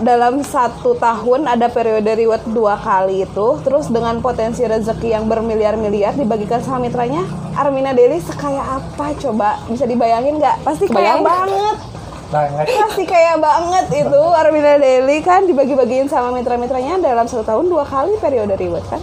dalam 0.00 0.40
satu 0.40 0.96
tahun 0.96 1.44
ada 1.44 1.68
periode 1.68 2.08
reward 2.08 2.44
dua 2.48 2.76
kali 2.76 3.28
itu, 3.28 3.48
terus 3.60 3.92
dengan 3.92 4.20
potensi 4.24 4.64
rezeki 4.64 5.12
yang 5.12 5.24
bermiliar-miliar 5.28 6.16
dibagikan 6.16 6.64
sama 6.64 6.88
mitranya, 6.88 7.24
Armina 7.52 7.92
Daily 7.92 8.20
sekaya 8.20 8.80
apa 8.80 9.12
coba? 9.16 9.60
Bisa 9.68 9.84
dibayangin 9.84 10.40
nggak? 10.40 10.64
Pasti 10.64 10.88
kaya 10.88 11.20
banget. 11.20 11.99
Banget. 12.30 12.66
Pasti 12.70 13.04
kaya 13.04 13.34
banget 13.36 13.86
itu 13.92 14.22
Armina 14.32 14.78
Daily 14.78 15.18
kan 15.18 15.44
dibagi-bagiin 15.44 16.06
sama 16.06 16.30
mitra-mitranya 16.30 16.96
dalam 16.96 17.26
satu 17.26 17.42
tahun 17.42 17.66
dua 17.66 17.82
kali 17.82 18.14
periode 18.16 18.54
reward 18.54 18.86
kan? 18.86 19.02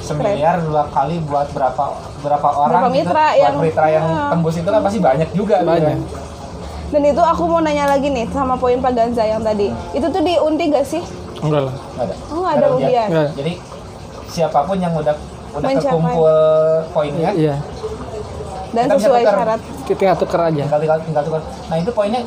Semiliar 0.00 0.58
dua 0.58 0.88
kali 0.88 1.20
buat 1.20 1.52
berapa 1.52 1.84
berapa 2.18 2.48
orang 2.50 2.72
Berapa 2.74 2.88
mitra 2.90 3.26
gitu. 3.28 3.40
yang- 3.40 3.58
mitra 3.58 3.86
yang 3.88 4.06
Iya. 4.06 4.24
tembus 4.28 4.54
itu 4.56 4.66
kan 4.66 4.80
pasti 4.80 4.98
banyak 4.98 5.28
juga 5.30 5.56
gitu 5.58 5.68
Banyak. 5.68 5.92
kan. 5.92 6.00
Dan 6.90 7.02
itu 7.06 7.22
aku 7.22 7.42
mau 7.44 7.60
nanya 7.60 7.86
lagi 7.86 8.08
nih 8.08 8.26
sama 8.26 8.56
poin 8.56 8.76
Pak 8.76 8.92
Ganza 8.92 9.22
yang 9.22 9.38
tadi. 9.40 9.70
Itu 9.92 10.10
tuh 10.10 10.20
diundi 10.20 10.64
gak 10.66 10.82
sih? 10.84 11.04
Enggak 11.38 11.62
lah. 11.62 11.74
Nggak 11.94 12.04
ada. 12.04 12.14
Oh, 12.34 12.44
ada 12.44 12.66
undian. 12.68 13.08
Jadi 13.30 13.52
siapa 14.26 14.64
pun 14.64 14.76
yang 14.76 14.92
udah 14.92 15.14
udah 15.50 15.66
Mencapai. 15.66 15.82
terkumpul 15.84 16.34
poinnya 16.90 17.30
Iya. 17.30 17.56
Dan 18.70 18.84
Kita 18.86 18.94
sesuai 18.98 19.22
syarat. 19.24 19.60
Kita 19.90 20.06
tinggal 20.06 20.18
tuker 20.22 20.38
aja. 20.38 20.62
tinggal 20.62 20.78
tinggal 20.78 20.98
tinggal 21.02 21.22
tukar. 21.26 21.42
Nah 21.66 21.76
itu 21.82 21.90
poinnya 21.90 22.22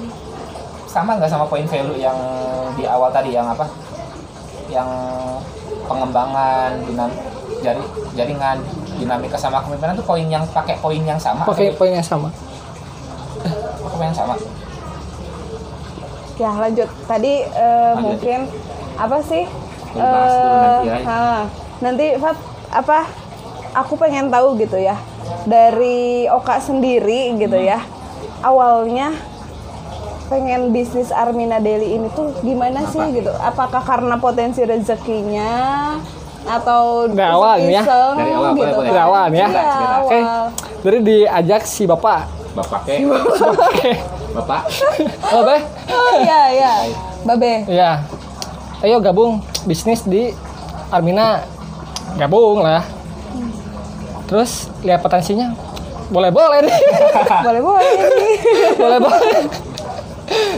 sama 0.83 1.15
nggak 1.15 1.31
sama 1.31 1.47
poin 1.47 1.63
value 1.63 1.95
yang 1.95 2.19
di 2.75 2.83
awal 2.83 3.07
tadi 3.07 3.31
yang 3.31 3.47
apa? 3.47 3.63
Yang 4.67 4.89
pengembangan 5.87 6.75
dinam 6.83 7.07
jari, 7.63 7.79
jaringan 8.19 8.59
dinamika 8.99 9.39
sama 9.39 9.63
kepemimpinan 9.63 9.95
tuh 9.95 10.03
poin 10.03 10.27
yang 10.27 10.43
pakai 10.51 10.75
poin 10.83 10.99
yang 11.07 11.15
sama. 11.15 11.47
Pakai 11.47 11.71
poin 11.71 11.95
yang 11.95 12.03
sama. 12.03 12.27
pakai 13.79 13.95
poin 13.95 14.07
yang 14.11 14.19
sama. 14.19 14.35
Ya 16.35 16.51
lanjut. 16.51 16.89
Tadi 17.07 17.33
eh, 17.47 17.91
Lanjut. 17.95 18.03
mungkin 18.03 18.39
apa 18.99 19.17
sih? 19.23 19.47
Dulu 19.95 20.03
nanti 20.03 20.89
ya. 20.91 20.97
ha, 21.07 21.47
nanti 21.79 22.05
Fat 22.19 22.37
apa? 22.75 23.07
Aku 23.87 23.95
pengen 23.95 24.27
tahu 24.27 24.59
gitu 24.59 24.75
ya. 24.75 24.99
Dari 25.43 26.27
Oka 26.27 26.57
sendiri 26.57 27.35
gitu 27.35 27.55
Hmm. 27.55 27.69
ya. 27.69 27.79
Awalnya 28.39 29.11
pengen 30.25 30.71
bisnis 30.71 31.09
Armina 31.09 31.57
Daily 31.57 31.93
ini 31.93 32.07
tuh 32.09 32.31
gimana 32.39 32.87
sih 32.87 32.97
Kenapa? 32.97 33.15
gitu? 33.15 33.31
Apakah 33.35 33.81
karena 33.81 34.15
potensi 34.17 34.61
rezekinya 34.61 35.51
atau 36.43 37.07
Dari 37.07 37.23
awal 37.23 37.55
ya. 37.63 37.83
Dari 37.83 38.31
awal, 38.31 38.51
gitu. 38.53 38.77
Dari 38.81 38.91
kan? 38.93 39.05
awal 39.05 39.23
nih 39.25 39.37
ya. 39.37 39.47
Iya, 39.47 39.63
Oke. 40.01 40.17
awal. 40.19 40.43
Dari 40.81 40.99
diajak 41.01 41.61
si 41.63 41.83
bapak. 41.83 42.21
Bapak 42.53 42.85
ke, 42.85 43.01
Oke. 43.01 43.91
bapak. 44.31 44.61
Oh, 45.31 45.41
Beh? 45.41 45.61
Oh 45.89 46.11
iya 46.19 46.41
iya. 46.51 46.73
Babe. 47.23 47.65
Iya. 47.65 47.91
Ayo 48.79 48.99
gabung 48.99 49.39
bisnis 49.63 50.03
di 50.03 50.35
Armina. 50.89 51.41
Gabung 52.13 52.59
lah. 52.59 52.83
Terus 54.33 54.73
lihat 54.81 55.05
potensinya. 55.05 55.53
Boleh 56.09 56.33
boleh 56.33 56.65
nih. 56.65 56.73
boleh 57.45 57.61
boleh 57.61 57.85
nih. 57.93 58.35
boleh 58.81 58.99
boleh. 58.99 59.41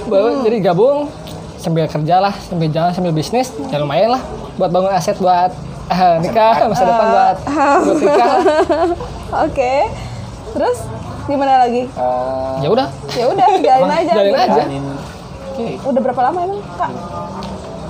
Boleh, 0.07 0.33
Jadi 0.47 0.57
gabung 0.63 1.11
sambil 1.59 1.91
kerja 1.91 2.23
lah, 2.23 2.31
sambil 2.47 2.71
jalan, 2.71 2.95
sambil 2.95 3.11
bisnis, 3.11 3.51
ya 3.67 3.83
lumayan 3.83 4.15
lah 4.15 4.23
buat 4.55 4.71
bangun 4.71 4.93
aset 4.95 5.19
buat 5.19 5.51
eh, 5.91 6.15
nikah 6.23 6.63
masa 6.71 6.83
depan 6.87 7.07
buat 7.11 7.35
buat 7.83 7.97
nikah. 7.99 8.33
Oke. 9.49 9.73
Terus 10.55 10.77
Gimana 11.25 11.65
lagi? 11.65 11.89
Eh, 11.89 12.53
Ya 12.61 12.69
udah. 12.69 12.87
Ya 13.17 13.25
udah, 13.27 13.47
jalin 13.57 13.89
aja. 13.89 14.13
Jalin 14.13 14.35
aja. 14.37 14.63
Oke. 15.51 15.67
Udah 15.81 16.01
berapa 16.05 16.21
lama 16.21 16.39
emang, 16.45 16.61
Kak? 16.77 16.91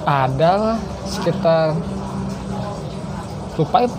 Ada 0.07 0.51
lah 0.55 0.77
sekitar 1.03 1.75
lupa 3.55 3.77
ya, 3.83 3.89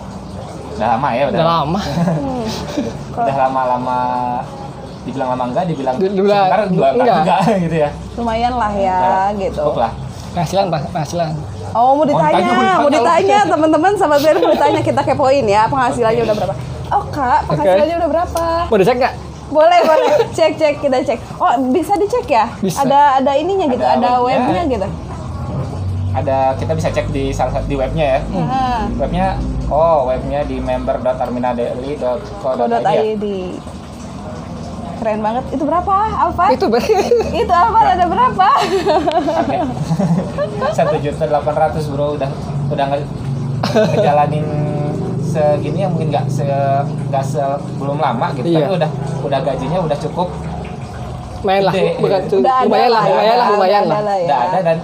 Udah 0.77 0.87
lama 0.89 1.09
ya, 1.09 1.23
udah. 1.23 1.33
udah 1.33 1.45
lama. 1.47 1.79
Hmm. 1.81 2.45
Udah 3.17 3.35
lama-lama 3.35 3.97
dibilang 5.01 5.29
lama 5.33 5.43
enggak, 5.47 5.63
dibilang 5.65 5.95
Di- 5.97 6.05
dibilang 6.07 6.45
sebentar 6.45 6.61
juga 6.69 6.87
enggak, 6.93 7.17
enggak. 7.23 7.39
gitu 7.65 7.75
ya. 7.79 7.89
Lumayan 8.13 8.53
lah 8.53 8.71
ya, 8.71 8.97
Nah, 8.99 9.29
gitu. 9.33 9.61
Cukup 9.63 9.77
lah. 9.79 9.91
Penghasilan, 10.29 10.65
Pak, 10.69 10.81
penghasilan. 10.91 11.31
Oh, 11.69 11.91
mau 11.93 12.05
ditanya, 12.05 12.37
ditanya, 12.37 12.53
mau 12.53 12.77
mau 12.79 12.89
ditanya. 12.89 13.17
ditanya, 13.17 13.39
teman-teman 13.49 13.91
sahabat 13.95 14.19
biar 14.21 14.35
mau 14.37 14.49
ditanya 14.49 14.81
kita 14.81 15.01
kepoin 15.03 15.45
ya 15.45 15.61
penghasilannya 15.65 16.21
udah 16.23 16.35
berapa. 16.35 16.53
Oh 16.87 17.03
kak, 17.09 17.39
penghasilannya 17.45 17.95
udah 17.97 18.09
berapa? 18.09 18.45
Mau 18.69 18.77
dicek 18.77 18.95
nggak? 18.97 19.13
Boleh 19.47 19.79
boleh, 19.81 20.07
cek 20.29 20.51
cek 20.55 20.75
kita 20.77 20.97
cek. 21.03 21.19
Oh 21.35 21.51
bisa 21.69 21.93
dicek 21.95 22.25
ya? 22.27 22.45
Bisa. 22.59 22.83
Ada 22.83 22.99
ada 23.17 23.31
ininya 23.33 23.65
gitu, 23.65 23.81
Ada 23.81 23.97
ada, 23.97 24.09
webnya. 24.19 24.45
webnya 24.45 24.63
gitu. 24.69 24.87
Ada 26.13 26.37
kita 26.55 26.71
bisa 26.73 26.87
cek 26.89 27.07
di 27.09 27.23
salah 27.31 27.51
satu 27.51 27.65
di 27.65 27.75
webnya 27.75 28.05
ya. 28.07 28.19
Nah, 28.31 28.87
Webnya 28.95 29.25
oh 29.67 30.07
webnya 30.07 30.41
di 30.43 30.57
member.arminadaily.co.id 30.57 32.71
ya. 32.71 33.01
.id. 33.15 33.25
Keren 34.97 35.21
banget. 35.21 35.43
Itu 35.53 35.61
berapa? 35.61 35.93
Apa? 36.25 36.43
Itu 36.51 36.65
berarti. 36.67 36.93
Itu 37.45 37.53
apa? 37.53 37.79
Ada 37.93 38.05
berapa? 38.09 38.47
Satu 40.77 40.95
juta 40.97 41.23
delapan 41.25 41.53
ratus 41.53 41.85
bro 41.87 42.17
udah 42.17 42.29
udah 42.67 42.85
nge 42.89 42.99
ngejalanin 43.93 44.45
segini 45.21 45.85
yang 45.85 45.93
mungkin 45.93 46.09
nggak 46.09 46.25
se 46.27 46.43
nggak 47.09 47.21
se 47.21 47.41
belum 47.77 47.99
lama 47.99 48.31
gitu 48.33 48.47
Iya. 48.47 48.63
tapi 48.63 48.71
udah 48.79 48.89
udah 49.21 49.39
gajinya 49.43 49.77
udah 49.85 49.97
cukup 50.01 50.29
Main 51.45 51.61
lah, 51.61 51.69
bukan 52.01 52.21
tuh. 52.25 52.41
Udah 52.41 52.53
ada 52.59 52.65
Lumayan 52.65 52.89
lah, 52.89 53.03
ya, 53.05 53.13
lumayan 53.13 53.37
lah, 53.37 53.45
udah 53.45 53.53
lumayan 53.53 53.83
lah. 53.85 53.99
lah 54.01 54.17
ya. 54.17 54.25
udah 54.25 54.39
ada 54.41 54.57
dan 54.65 54.77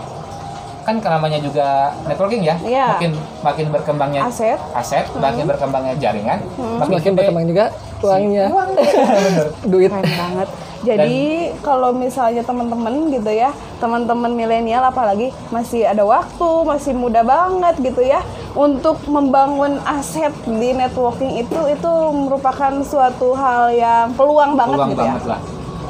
kan 0.83 0.99
namanya 0.99 1.39
juga 1.39 1.67
networking 2.03 2.43
ya 2.43 2.55
Iya. 2.59 2.85
makin 2.93 3.11
makin 3.39 3.65
berkembangnya 3.69 4.21
Aset. 4.23 4.59
aset 4.71 5.07
makin 5.15 5.47
berkembangnya 5.47 5.95
jaringan 5.95 6.39
makin 6.77 6.79
Semakin 6.91 6.99
gede. 7.05 7.17
berkembang 7.17 7.45
juga 7.47 7.65
uangnya. 8.03 8.45
Bener. 9.23 9.47
Duit. 9.63 9.87
Keren 9.87 10.03
banget. 10.03 10.49
Jadi 10.83 11.23
kalau 11.63 11.95
misalnya 11.95 12.43
teman-teman 12.43 13.07
gitu 13.07 13.31
ya, 13.31 13.49
teman-teman 13.79 14.27
milenial 14.29 14.83
apalagi 14.83 15.31
masih 15.47 15.87
ada 15.87 16.03
waktu, 16.03 16.43
masih 16.67 16.91
muda 16.91 17.23
banget 17.23 17.79
gitu 17.79 18.03
ya, 18.03 18.19
untuk 18.51 18.99
membangun 19.07 19.79
aset 19.87 20.35
di 20.43 20.75
networking 20.75 21.39
itu 21.39 21.55
itu 21.65 21.91
merupakan 22.11 22.75
suatu 22.83 23.31
hal 23.31 23.71
yang 23.71 24.11
peluang 24.11 24.59
banget 24.59 24.75
peluang 24.75 24.91
gitu 24.91 24.99
banget 25.01 25.23
ya. 25.23 25.31
lah 25.31 25.39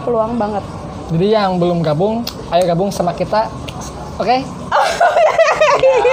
Peluang 0.05 0.31
banget. 0.37 0.63
Jadi 1.09 1.25
yang 1.27 1.57
belum 1.57 1.81
gabung, 1.81 2.21
ayo 2.53 2.63
gabung 2.63 2.93
sama 2.93 3.17
kita. 3.17 3.49
Oke? 4.15 4.45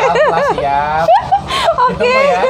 siap 0.02 0.26
lah 0.26 0.44
siap 0.52 1.06
Oke. 1.82 2.08
Ya 2.08 2.42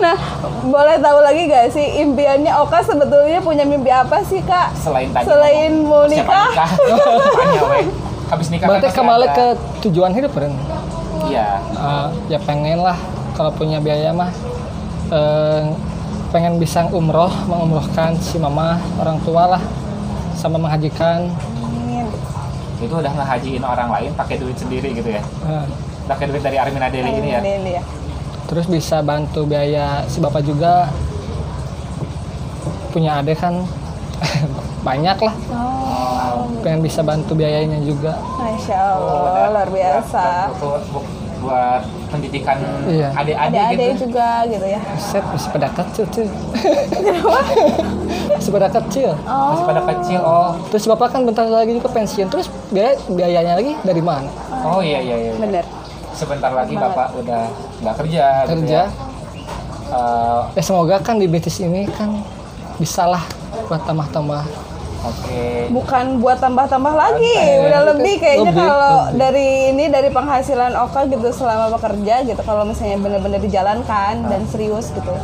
Nah, 0.00 0.16
boleh 0.62 0.96
tahu 0.96 1.18
lagi 1.20 1.44
gak 1.44 1.68
sih 1.70 2.00
impiannya 2.00 2.48
Oka 2.56 2.80
sebetulnya 2.80 3.36
punya 3.38 3.62
mimpi 3.62 3.90
apa 3.90 4.22
sih 4.22 4.40
kak? 4.40 4.72
selain 4.74 5.10
tadi 5.10 5.28
Selain 5.28 5.72
mau 5.82 6.06
nikah? 6.06 6.48
nikah 6.48 6.70
tanya 7.30 7.62
weh 7.70 7.84
habis 8.26 8.48
nikah 8.48 8.64
kan 8.64 8.70
Berarti 8.70 8.86
pasti 8.86 8.96
kembali 8.96 9.26
ada- 9.26 9.36
ke 9.36 9.46
tujuan 9.82 10.10
hidup 10.10 10.32
kan? 10.32 10.52
iya 11.26 11.60
Eh, 11.70 12.06
ya 12.28 12.38
pengen 12.40 12.80
lah 12.80 12.96
kalau 13.32 13.52
punya 13.52 13.76
biaya 13.78 14.08
mah 14.10 14.32
eh, 15.10 15.62
pengen 16.30 16.56
bisa 16.56 16.86
umroh 16.88 17.28
mengumrohkan 17.44 18.16
si 18.16 18.38
mama 18.38 18.80
orang 18.96 19.20
tua 19.20 19.50
lah 19.50 19.62
sama 20.32 20.56
menghajikan 20.56 21.28
Amin. 21.58 22.08
itu 22.78 22.94
udah 22.94 23.12
ngehajiin 23.12 23.60
orang 23.60 23.90
lain 23.90 24.10
pakai 24.14 24.38
duit 24.38 24.56
sendiri 24.56 24.94
gitu 24.94 25.10
ya 25.10 25.20
Eh, 25.20 25.66
pakai 26.10 26.26
duit 26.26 26.42
dari 26.42 26.56
Armina 26.56 26.88
Deli 26.88 27.06
ini 27.08 27.30
ya. 27.30 27.38
Amin, 27.38 27.62
ya. 27.64 27.82
terus 28.44 28.66
bisa 28.66 28.98
bantu 29.00 29.46
biaya 29.46 30.02
si 30.04 30.18
bapak 30.18 30.42
juga. 30.42 30.90
Punya 32.90 33.22
adik 33.22 33.38
kan 33.38 33.62
banyak 34.88 35.14
lah. 35.16 35.34
Oh, 35.48 36.50
pengen 36.60 36.82
bisa 36.82 37.00
bantu 37.00 37.32
biayanya 37.32 37.78
juga. 37.80 38.18
Masya 38.36 38.98
Oh, 38.98 39.06
Allah, 39.22 39.30
dan- 39.32 39.52
luar 39.54 39.68
biasa. 39.70 40.24
buat- 40.58 40.86
buat- 40.90 41.10
buat 41.40 41.80
pendidikan 42.10 42.58
Iya. 42.84 43.14
adik-adik 43.14 43.56
Ada-ada 43.56 43.80
gitu. 43.88 44.02
juga 44.04 44.28
gitu 44.44 44.66
ya. 44.66 44.80
set 44.98 45.24
masih 45.24 45.48
pada 45.48 45.68
kecil 45.72 46.04
cuy 46.10 46.28
masih 48.30 48.52
pada 48.52 48.68
kecil. 48.68 49.10
Masih 49.24 49.64
pada 49.64 49.82
kecil 49.86 50.20
oh. 50.20 50.52
Terus 50.68 50.84
bapak 50.86 51.08
kan 51.10 51.24
bentar 51.24 51.46
lagi 51.46 51.72
juga 51.72 51.88
pensiun. 51.88 52.28
Terus 52.28 52.44
biaya 52.68 52.92
biayanya 53.08 53.54
lagi 53.56 53.72
dari 53.80 54.02
mana? 54.02 54.28
Oh 54.60 54.80
iya 54.80 55.00
iya 55.00 55.16
iya. 55.16 55.32
Bener. 55.34 55.64
Sebentar 56.20 56.52
lagi 56.52 56.74
Banget. 56.74 56.92
bapak 56.92 57.08
udah 57.16 57.42
nggak 57.80 57.96
kerja 57.96 58.24
gitu 58.44 58.50
kerja 58.54 58.80
ya. 58.82 58.86
Eh, 59.90 60.40
ya 60.54 60.62
semoga 60.62 60.96
kan 61.00 61.16
di 61.16 61.26
bisnis 61.26 61.58
ini 61.58 61.88
kan 61.88 62.20
bisa 62.76 63.02
lah 63.04 63.24
buat 63.66 63.82
tambah-tambah 63.82 64.42
oke 65.00 65.42
Bukan 65.70 66.04
buat 66.18 66.38
tambah-tambah 66.38 66.92
lagi, 66.92 67.30
Oke. 67.32 67.64
udah 67.64 67.80
lebih 67.88 68.14
kayaknya 68.16 68.50
Lebih, 68.50 68.66
kalau 68.66 68.94
lebih. 69.00 69.16
dari 69.16 69.46
ini 69.70 69.84
dari 69.86 70.08
penghasilan 70.08 70.72
Oka 70.78 71.06
gitu 71.06 71.28
selama 71.30 71.72
bekerja 71.72 72.22
gitu 72.22 72.40
kalau 72.40 72.62
misalnya 72.62 72.98
bener-bener 72.98 73.40
dijalankan 73.40 74.26
dan 74.26 74.42
serius 74.46 74.90
gitu. 74.90 75.14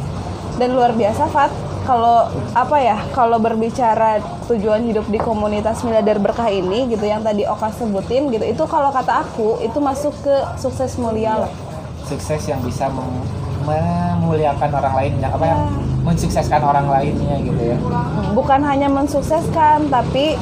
Dan 0.56 0.72
luar 0.72 0.96
biasa 0.96 1.28
Fat, 1.28 1.52
kalau 1.84 2.26
apa 2.50 2.76
ya, 2.80 2.96
kalau 3.12 3.36
berbicara 3.36 4.18
tujuan 4.48 4.82
hidup 4.88 5.04
di 5.06 5.20
komunitas 5.20 5.84
miliarder 5.84 6.16
berkah 6.16 6.48
ini 6.48 6.88
gitu 6.88 7.04
yang 7.04 7.20
tadi 7.20 7.44
Oka 7.44 7.70
sebutin 7.70 8.32
gitu, 8.32 8.42
itu 8.42 8.64
kalau 8.64 8.88
kata 8.90 9.22
aku 9.22 9.60
itu 9.60 9.78
masuk 9.78 10.16
ke 10.24 10.36
sukses 10.56 10.96
mulia 10.96 11.46
lah. 11.46 11.52
sukses 12.06 12.46
yang 12.46 12.62
bisa 12.62 12.86
mem- 12.86 13.26
memuliakan 13.66 14.70
orang 14.78 14.94
lain 14.94 15.12
yang 15.18 15.32
apa 15.34 15.44
yang 15.50 15.60
mensukseskan 16.06 16.62
orang 16.62 16.86
lainnya 16.86 17.34
gitu 17.42 17.62
ya. 17.74 17.76
Bukan 18.30 18.62
hanya 18.62 18.86
mensukseskan 18.86 19.90
tapi 19.90 20.38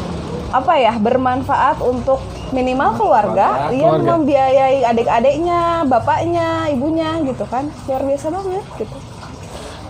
apa 0.52 0.72
ya 0.76 0.92
bermanfaat 1.00 1.80
untuk 1.80 2.20
minimal 2.52 2.94
keluarga, 2.94 3.72
Keluarga, 3.72 3.80
yang 3.80 3.98
membiayai 4.04 4.78
adik-adiknya, 4.86 5.88
bapaknya, 5.88 6.68
ibunya 6.70 7.18
gitu 7.24 7.48
kan. 7.48 7.66
Luar 7.88 8.02
biasa 8.04 8.26
banget 8.28 8.64
gitu. 8.78 8.96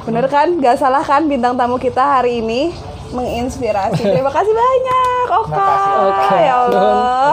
Bener 0.04 0.26
kan? 0.28 0.48
Gak 0.60 0.76
salah 0.80 1.04
kan 1.04 1.24
bintang 1.24 1.56
tamu 1.56 1.80
kita 1.80 2.00
hari 2.20 2.44
ini 2.44 2.72
menginspirasi. 3.12 4.02
Terima 4.04 4.30
kasih 4.32 4.52
banyak, 4.52 5.26
Oka. 5.32 5.48
Terima 5.48 5.66
kasih, 5.66 5.92
Oka. 5.96 6.36
Ya 6.40 6.54
Allah. 6.68 7.30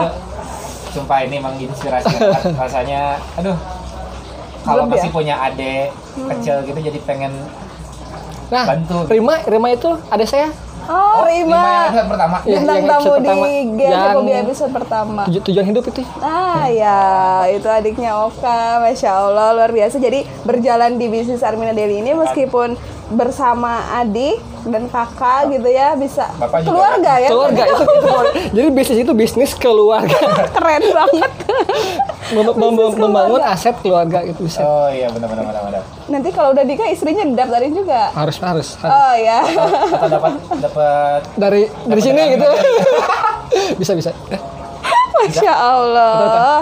Sumpah 0.92 1.18
ini 1.24 1.36
menginspirasi 1.40 2.14
banget 2.20 2.52
rasanya 2.52 3.16
aduh 3.40 3.56
kalau 4.62 4.84
masih 4.86 5.10
ya? 5.10 5.14
punya 5.14 5.34
adik 5.40 5.88
kecil 6.14 6.56
gitu 6.68 6.78
jadi 6.78 6.98
pengen 7.08 7.32
nah 8.52 8.68
Bantu. 8.68 9.08
Rima 9.08 9.40
Rima 9.48 9.68
itu 9.72 9.88
ada 10.12 10.24
saya 10.28 10.52
Oh, 10.84 11.22
Rima. 11.22 11.62
episode 11.84 12.08
pertama 12.08 12.36
Iya, 12.38 12.56
Bintang 12.56 12.76
yang 12.76 12.88
tamu 12.88 14.20
di 14.22 14.32
episode 14.34 14.72
pertama. 14.72 15.22
tuju- 15.24 15.42
tujuan 15.44 15.66
hidup 15.66 15.84
itu 15.86 16.02
Ah 16.18 16.66
ya, 16.66 17.00
itu 17.48 17.68
adiknya 17.68 18.18
Oka, 18.18 18.60
masya 18.78 19.10
Allah 19.12 19.52
luar 19.52 19.70
biasa. 19.70 19.96
Jadi 19.96 20.26
berjalan 20.42 20.96
di 20.96 21.06
bisnis 21.06 21.40
Armina 21.40 21.70
Deli 21.70 21.98
ini 21.98 22.12
meskipun 22.12 22.74
bersama 23.12 23.72
adik 23.94 24.40
dan 24.62 24.86
kakak 24.86 25.50
gitu 25.50 25.66
ya 25.66 25.92
bisa 25.92 26.24
Bapak 26.36 26.62
juga 26.62 26.70
keluarga 26.70 27.12
ya, 27.16 27.28
keluarga 27.28 27.62
itu, 27.62 27.74
itu 27.74 27.98
keluarga. 28.06 28.32
jadi 28.48 28.68
bisnis 28.70 28.98
itu 28.98 29.12
bisnis 29.12 29.52
keluarga. 29.54 30.18
Keren 30.50 30.82
banget. 30.88 31.32
Mem- 32.32 32.56
mem- 32.56 32.96
membangun 32.96 33.42
aset 33.42 33.76
keluarga 33.78 34.22
itu 34.22 34.40
bisa 34.40 34.62
oh 34.62 34.88
iya 34.88 35.10
benar 35.10 35.28
benar 35.28 35.44
benar 35.44 35.62
benar. 35.66 35.82
Nanti 36.06 36.28
kalau 36.30 36.50
udah 36.50 36.62
nikah 36.62 36.88
istrinya 36.88 37.22
didaftarin 37.22 37.72
juga. 37.72 38.08
harus 38.12 38.36
harus, 38.38 38.68
harus. 38.78 38.88
Oh 38.88 39.14
ya, 39.14 39.38
atau 39.92 40.08
dapat 40.08 40.32
dapat 40.56 41.20
dari 41.36 41.62
dari 41.84 42.00
Dapat 42.00 42.06
sini 42.06 42.20
dari 42.20 42.32
gitu 42.32 42.48
bisa 43.82 43.92
bisa. 43.92 44.10
Masya 45.12 45.54
Allah, 45.54 46.58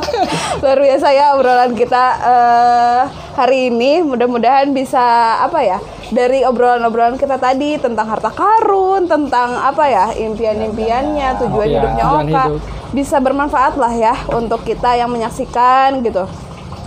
luar 0.60 0.78
biasa 0.78 1.06
ya 1.10 1.32
obrolan 1.32 1.72
kita 1.72 2.04
eh, 2.20 3.00
hari 3.32 3.68
ini. 3.68 4.02
Mudah-mudahan 4.02 4.68
bisa 4.70 5.00
apa 5.40 5.60
ya 5.62 5.78
dari 6.10 6.42
obrolan-obrolan 6.42 7.14
kita 7.16 7.38
tadi 7.38 7.78
tentang 7.78 8.06
harta 8.10 8.34
karun, 8.34 9.06
tentang 9.06 9.54
apa 9.54 9.84
ya 9.86 10.06
impian-impiannya, 10.14 11.28
tujuan 11.46 11.66
Iya, 11.70 11.74
hidupnya 11.78 12.04
Oka 12.04 12.44
hidup. 12.50 12.60
bisa 12.90 13.16
bermanfaat 13.22 13.74
lah 13.78 13.94
ya 13.94 14.14
untuk 14.34 14.66
kita 14.66 14.98
yang 14.98 15.10
menyaksikan 15.10 16.02
gitu. 16.02 16.26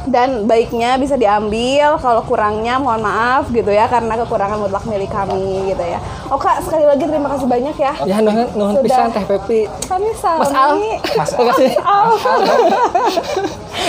Dan 0.04 0.46
baiknya 0.46 1.00
bisa 1.00 1.16
diambil, 1.16 1.96
kalau 1.96 2.20
kurangnya 2.22 2.76
mohon 2.76 3.00
maaf 3.00 3.48
gitu 3.48 3.72
ya 3.72 3.88
karena 3.88 4.20
kekurangan 4.20 4.60
mutlak 4.60 4.84
milik 4.84 5.08
kami 5.08 5.72
gitu 5.72 5.80
ya. 5.80 5.96
Oka 6.28 6.60
sekali 6.60 6.84
lagi 6.84 7.04
terima 7.04 7.32
kasih 7.32 7.48
banyak 7.48 7.76
ya. 7.76 7.94
ya 8.04 8.20
nuhun 8.20 8.48
nuhun 8.52 8.76
pisan 8.82 9.10
teh 9.10 9.24
Pepi 9.24 9.63
Kami 9.86 10.12
Salmi. 10.13 10.44
Mas 10.44 10.52
Al 10.52 10.74
Mas 11.16 11.32
Al. 11.32 11.39
makasih 11.39 11.72
Al. 11.96 12.10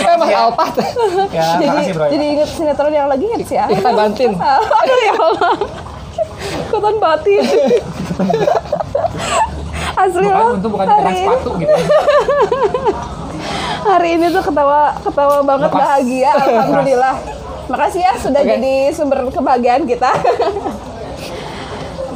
eh 0.05 0.15
Mas 0.15 0.29
Alpat 0.29 0.73
ya 1.31 1.45
jadi 1.57 1.65
makasih 1.67 1.93
bro 1.93 2.05
jadi 2.11 2.25
inget 2.31 2.49
sinetron 2.49 2.93
yang 2.93 3.07
lagi 3.07 3.23
nggak 3.25 3.43
sih 3.43 3.55
ya? 3.55 3.65
kita 3.65 3.89
bantuin 3.91 4.31
Aduh 4.79 4.99
ya 5.01 5.13
Allah. 5.17 5.55
Ikutan 6.65 6.95
batin. 6.97 7.43
Asli 9.95 10.21
bukan 10.21 10.35
loh. 10.37 10.55
untung 10.59 10.71
bukan 10.75 10.87
hari 10.87 11.15
sepatu 11.17 11.49
gitu 11.55 11.71
ya. 11.71 11.87
Hari 13.85 14.17
ini 14.17 14.33
tuh 14.33 14.41
ketawa 14.41 14.97
ketawa 14.99 15.37
banget 15.45 15.69
Lepas. 15.71 15.81
bahagia. 15.85 16.31
Alhamdulillah. 16.41 17.15
Makasih 17.65 18.01
ya 18.01 18.13
sudah 18.21 18.41
Oke. 18.41 18.49
jadi 18.57 18.75
sumber 18.93 19.19
kebahagiaan 19.29 19.83
kita. 19.85 20.11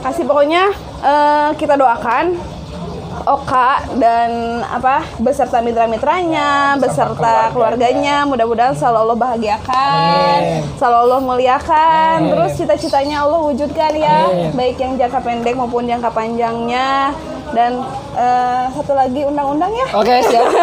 Kasih 0.06 0.24
pokoknya 0.26 0.64
eh, 1.04 1.50
kita 1.58 1.76
doakan 1.76 2.38
Oka 3.28 3.84
dan 4.00 4.64
apa 4.64 5.04
beserta 5.20 5.60
mitra-mitranya, 5.60 6.80
beserta 6.80 7.52
keluarganya, 7.52 8.24
mudah-mudahan 8.24 8.74
selalu 8.74 8.98
Allah 9.06 9.18
bahagiakan, 9.20 10.40
Amin. 10.40 10.64
selalu 10.80 10.98
Allah 11.04 11.22
muliakan, 11.22 12.16
Amin. 12.24 12.32
terus 12.32 12.52
cita-citanya 12.56 13.28
Allah 13.28 13.44
wujudkan 13.44 13.92
ya, 13.94 14.24
Amin. 14.24 14.56
baik 14.56 14.80
yang 14.80 14.96
jangka 14.96 15.20
pendek 15.20 15.54
maupun 15.54 15.86
jangka 15.86 16.10
panjangnya. 16.10 17.12
Dan 17.50 17.82
eh, 18.14 18.66
satu 18.78 18.94
lagi 18.94 19.26
undang-undang 19.26 19.74
ya. 19.74 19.88
Oke, 19.94 20.16
siap. 20.26 20.50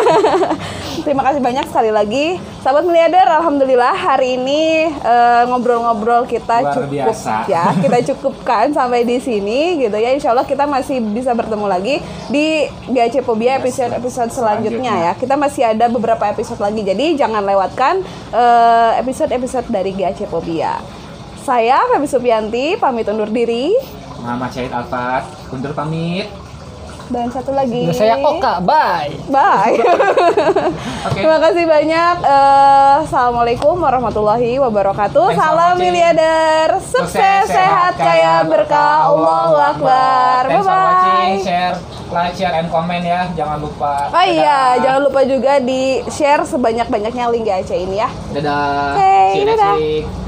Terima 1.06 1.22
kasih 1.22 1.38
banyak 1.38 1.70
sekali 1.70 1.94
lagi, 1.94 2.34
sahabat 2.66 2.82
miliarder. 2.82 3.22
Alhamdulillah 3.38 3.94
hari 3.94 4.34
ini 4.34 4.90
eh, 4.90 5.42
ngobrol-ngobrol 5.46 6.26
kita 6.26 6.66
Luar 6.66 6.74
cukup 6.74 6.90
biasa. 6.90 7.46
ya, 7.46 7.70
kita 7.78 7.98
cukupkan 8.10 8.74
sampai 8.74 9.06
di 9.06 9.22
sini 9.22 9.86
gitu 9.86 9.94
ya. 9.94 10.10
Insya 10.10 10.34
Allah 10.34 10.42
kita 10.42 10.66
masih 10.66 10.98
bisa 10.98 11.30
bertemu 11.30 11.70
lagi 11.70 12.02
di 12.26 12.66
GAC 12.90 13.22
Pobia 13.22 13.62
episode 13.62 13.94
episode 13.94 14.34
selanjutnya 14.34 15.06
ya. 15.06 15.12
Kita 15.14 15.38
masih 15.38 15.78
ada 15.78 15.86
beberapa 15.86 16.26
episode 16.26 16.58
lagi, 16.58 16.82
jadi 16.82 17.14
jangan 17.14 17.46
lewatkan 17.46 18.02
eh, 18.34 18.98
episode-episode 18.98 19.70
dari 19.70 19.94
GAC 19.94 20.26
Pobia. 20.26 20.82
Saya 21.46 21.86
Feby 21.86 22.10
Supianti 22.10 22.74
pamit 22.82 23.06
undur 23.06 23.30
diri 23.30 23.70
Muhammad 24.18 24.50
Syahid 24.50 24.74
Alfat 24.74 25.22
undur 25.54 25.70
pamit 25.70 26.26
dan 27.06 27.30
satu 27.30 27.50
lagi. 27.50 27.86
Dan 27.86 27.94
saya 27.94 28.16
Oka, 28.18 28.58
bye. 28.60 29.10
Bye. 29.28 29.78
Oke. 31.06 31.14
Terima 31.14 31.38
kasih 31.38 31.64
banyak. 31.64 32.16
Eh, 32.20 32.94
Assalamualaikum 33.06 33.74
warahmatullahi 33.76 34.58
wabarakatuh. 34.58 35.26
Thanks 35.30 35.38
Salam 35.38 35.74
miliarder. 35.76 36.68
Sukses, 36.82 37.46
sehat, 37.46 37.94
kaya, 37.94 38.42
berkah. 38.42 39.06
Allahu 39.08 39.54
Akbar. 39.54 40.42
Watching, 40.46 40.66
Bye-bye. 40.66 41.38
share, 41.40 41.76
like, 42.10 42.34
share, 42.34 42.54
and 42.54 42.68
comment 42.68 43.02
ya. 43.02 43.30
Jangan 43.32 43.62
lupa. 43.62 44.10
Oh 44.10 44.24
iya, 44.24 44.74
Dadah. 44.74 44.82
jangan 44.82 45.00
lupa 45.06 45.20
juga 45.22 45.52
di 45.58 45.82
share 46.08 46.42
sebanyak-banyaknya 46.42 47.24
link 47.30 47.46
GAC 47.46 47.70
ini 47.76 47.96
ya. 47.96 48.10
Dadah. 48.34 48.98
Oke, 48.98 49.14
See 49.32 49.38
you 49.38 49.46
next 49.46 49.56
dadah. 49.56 49.76
week. 49.78 50.25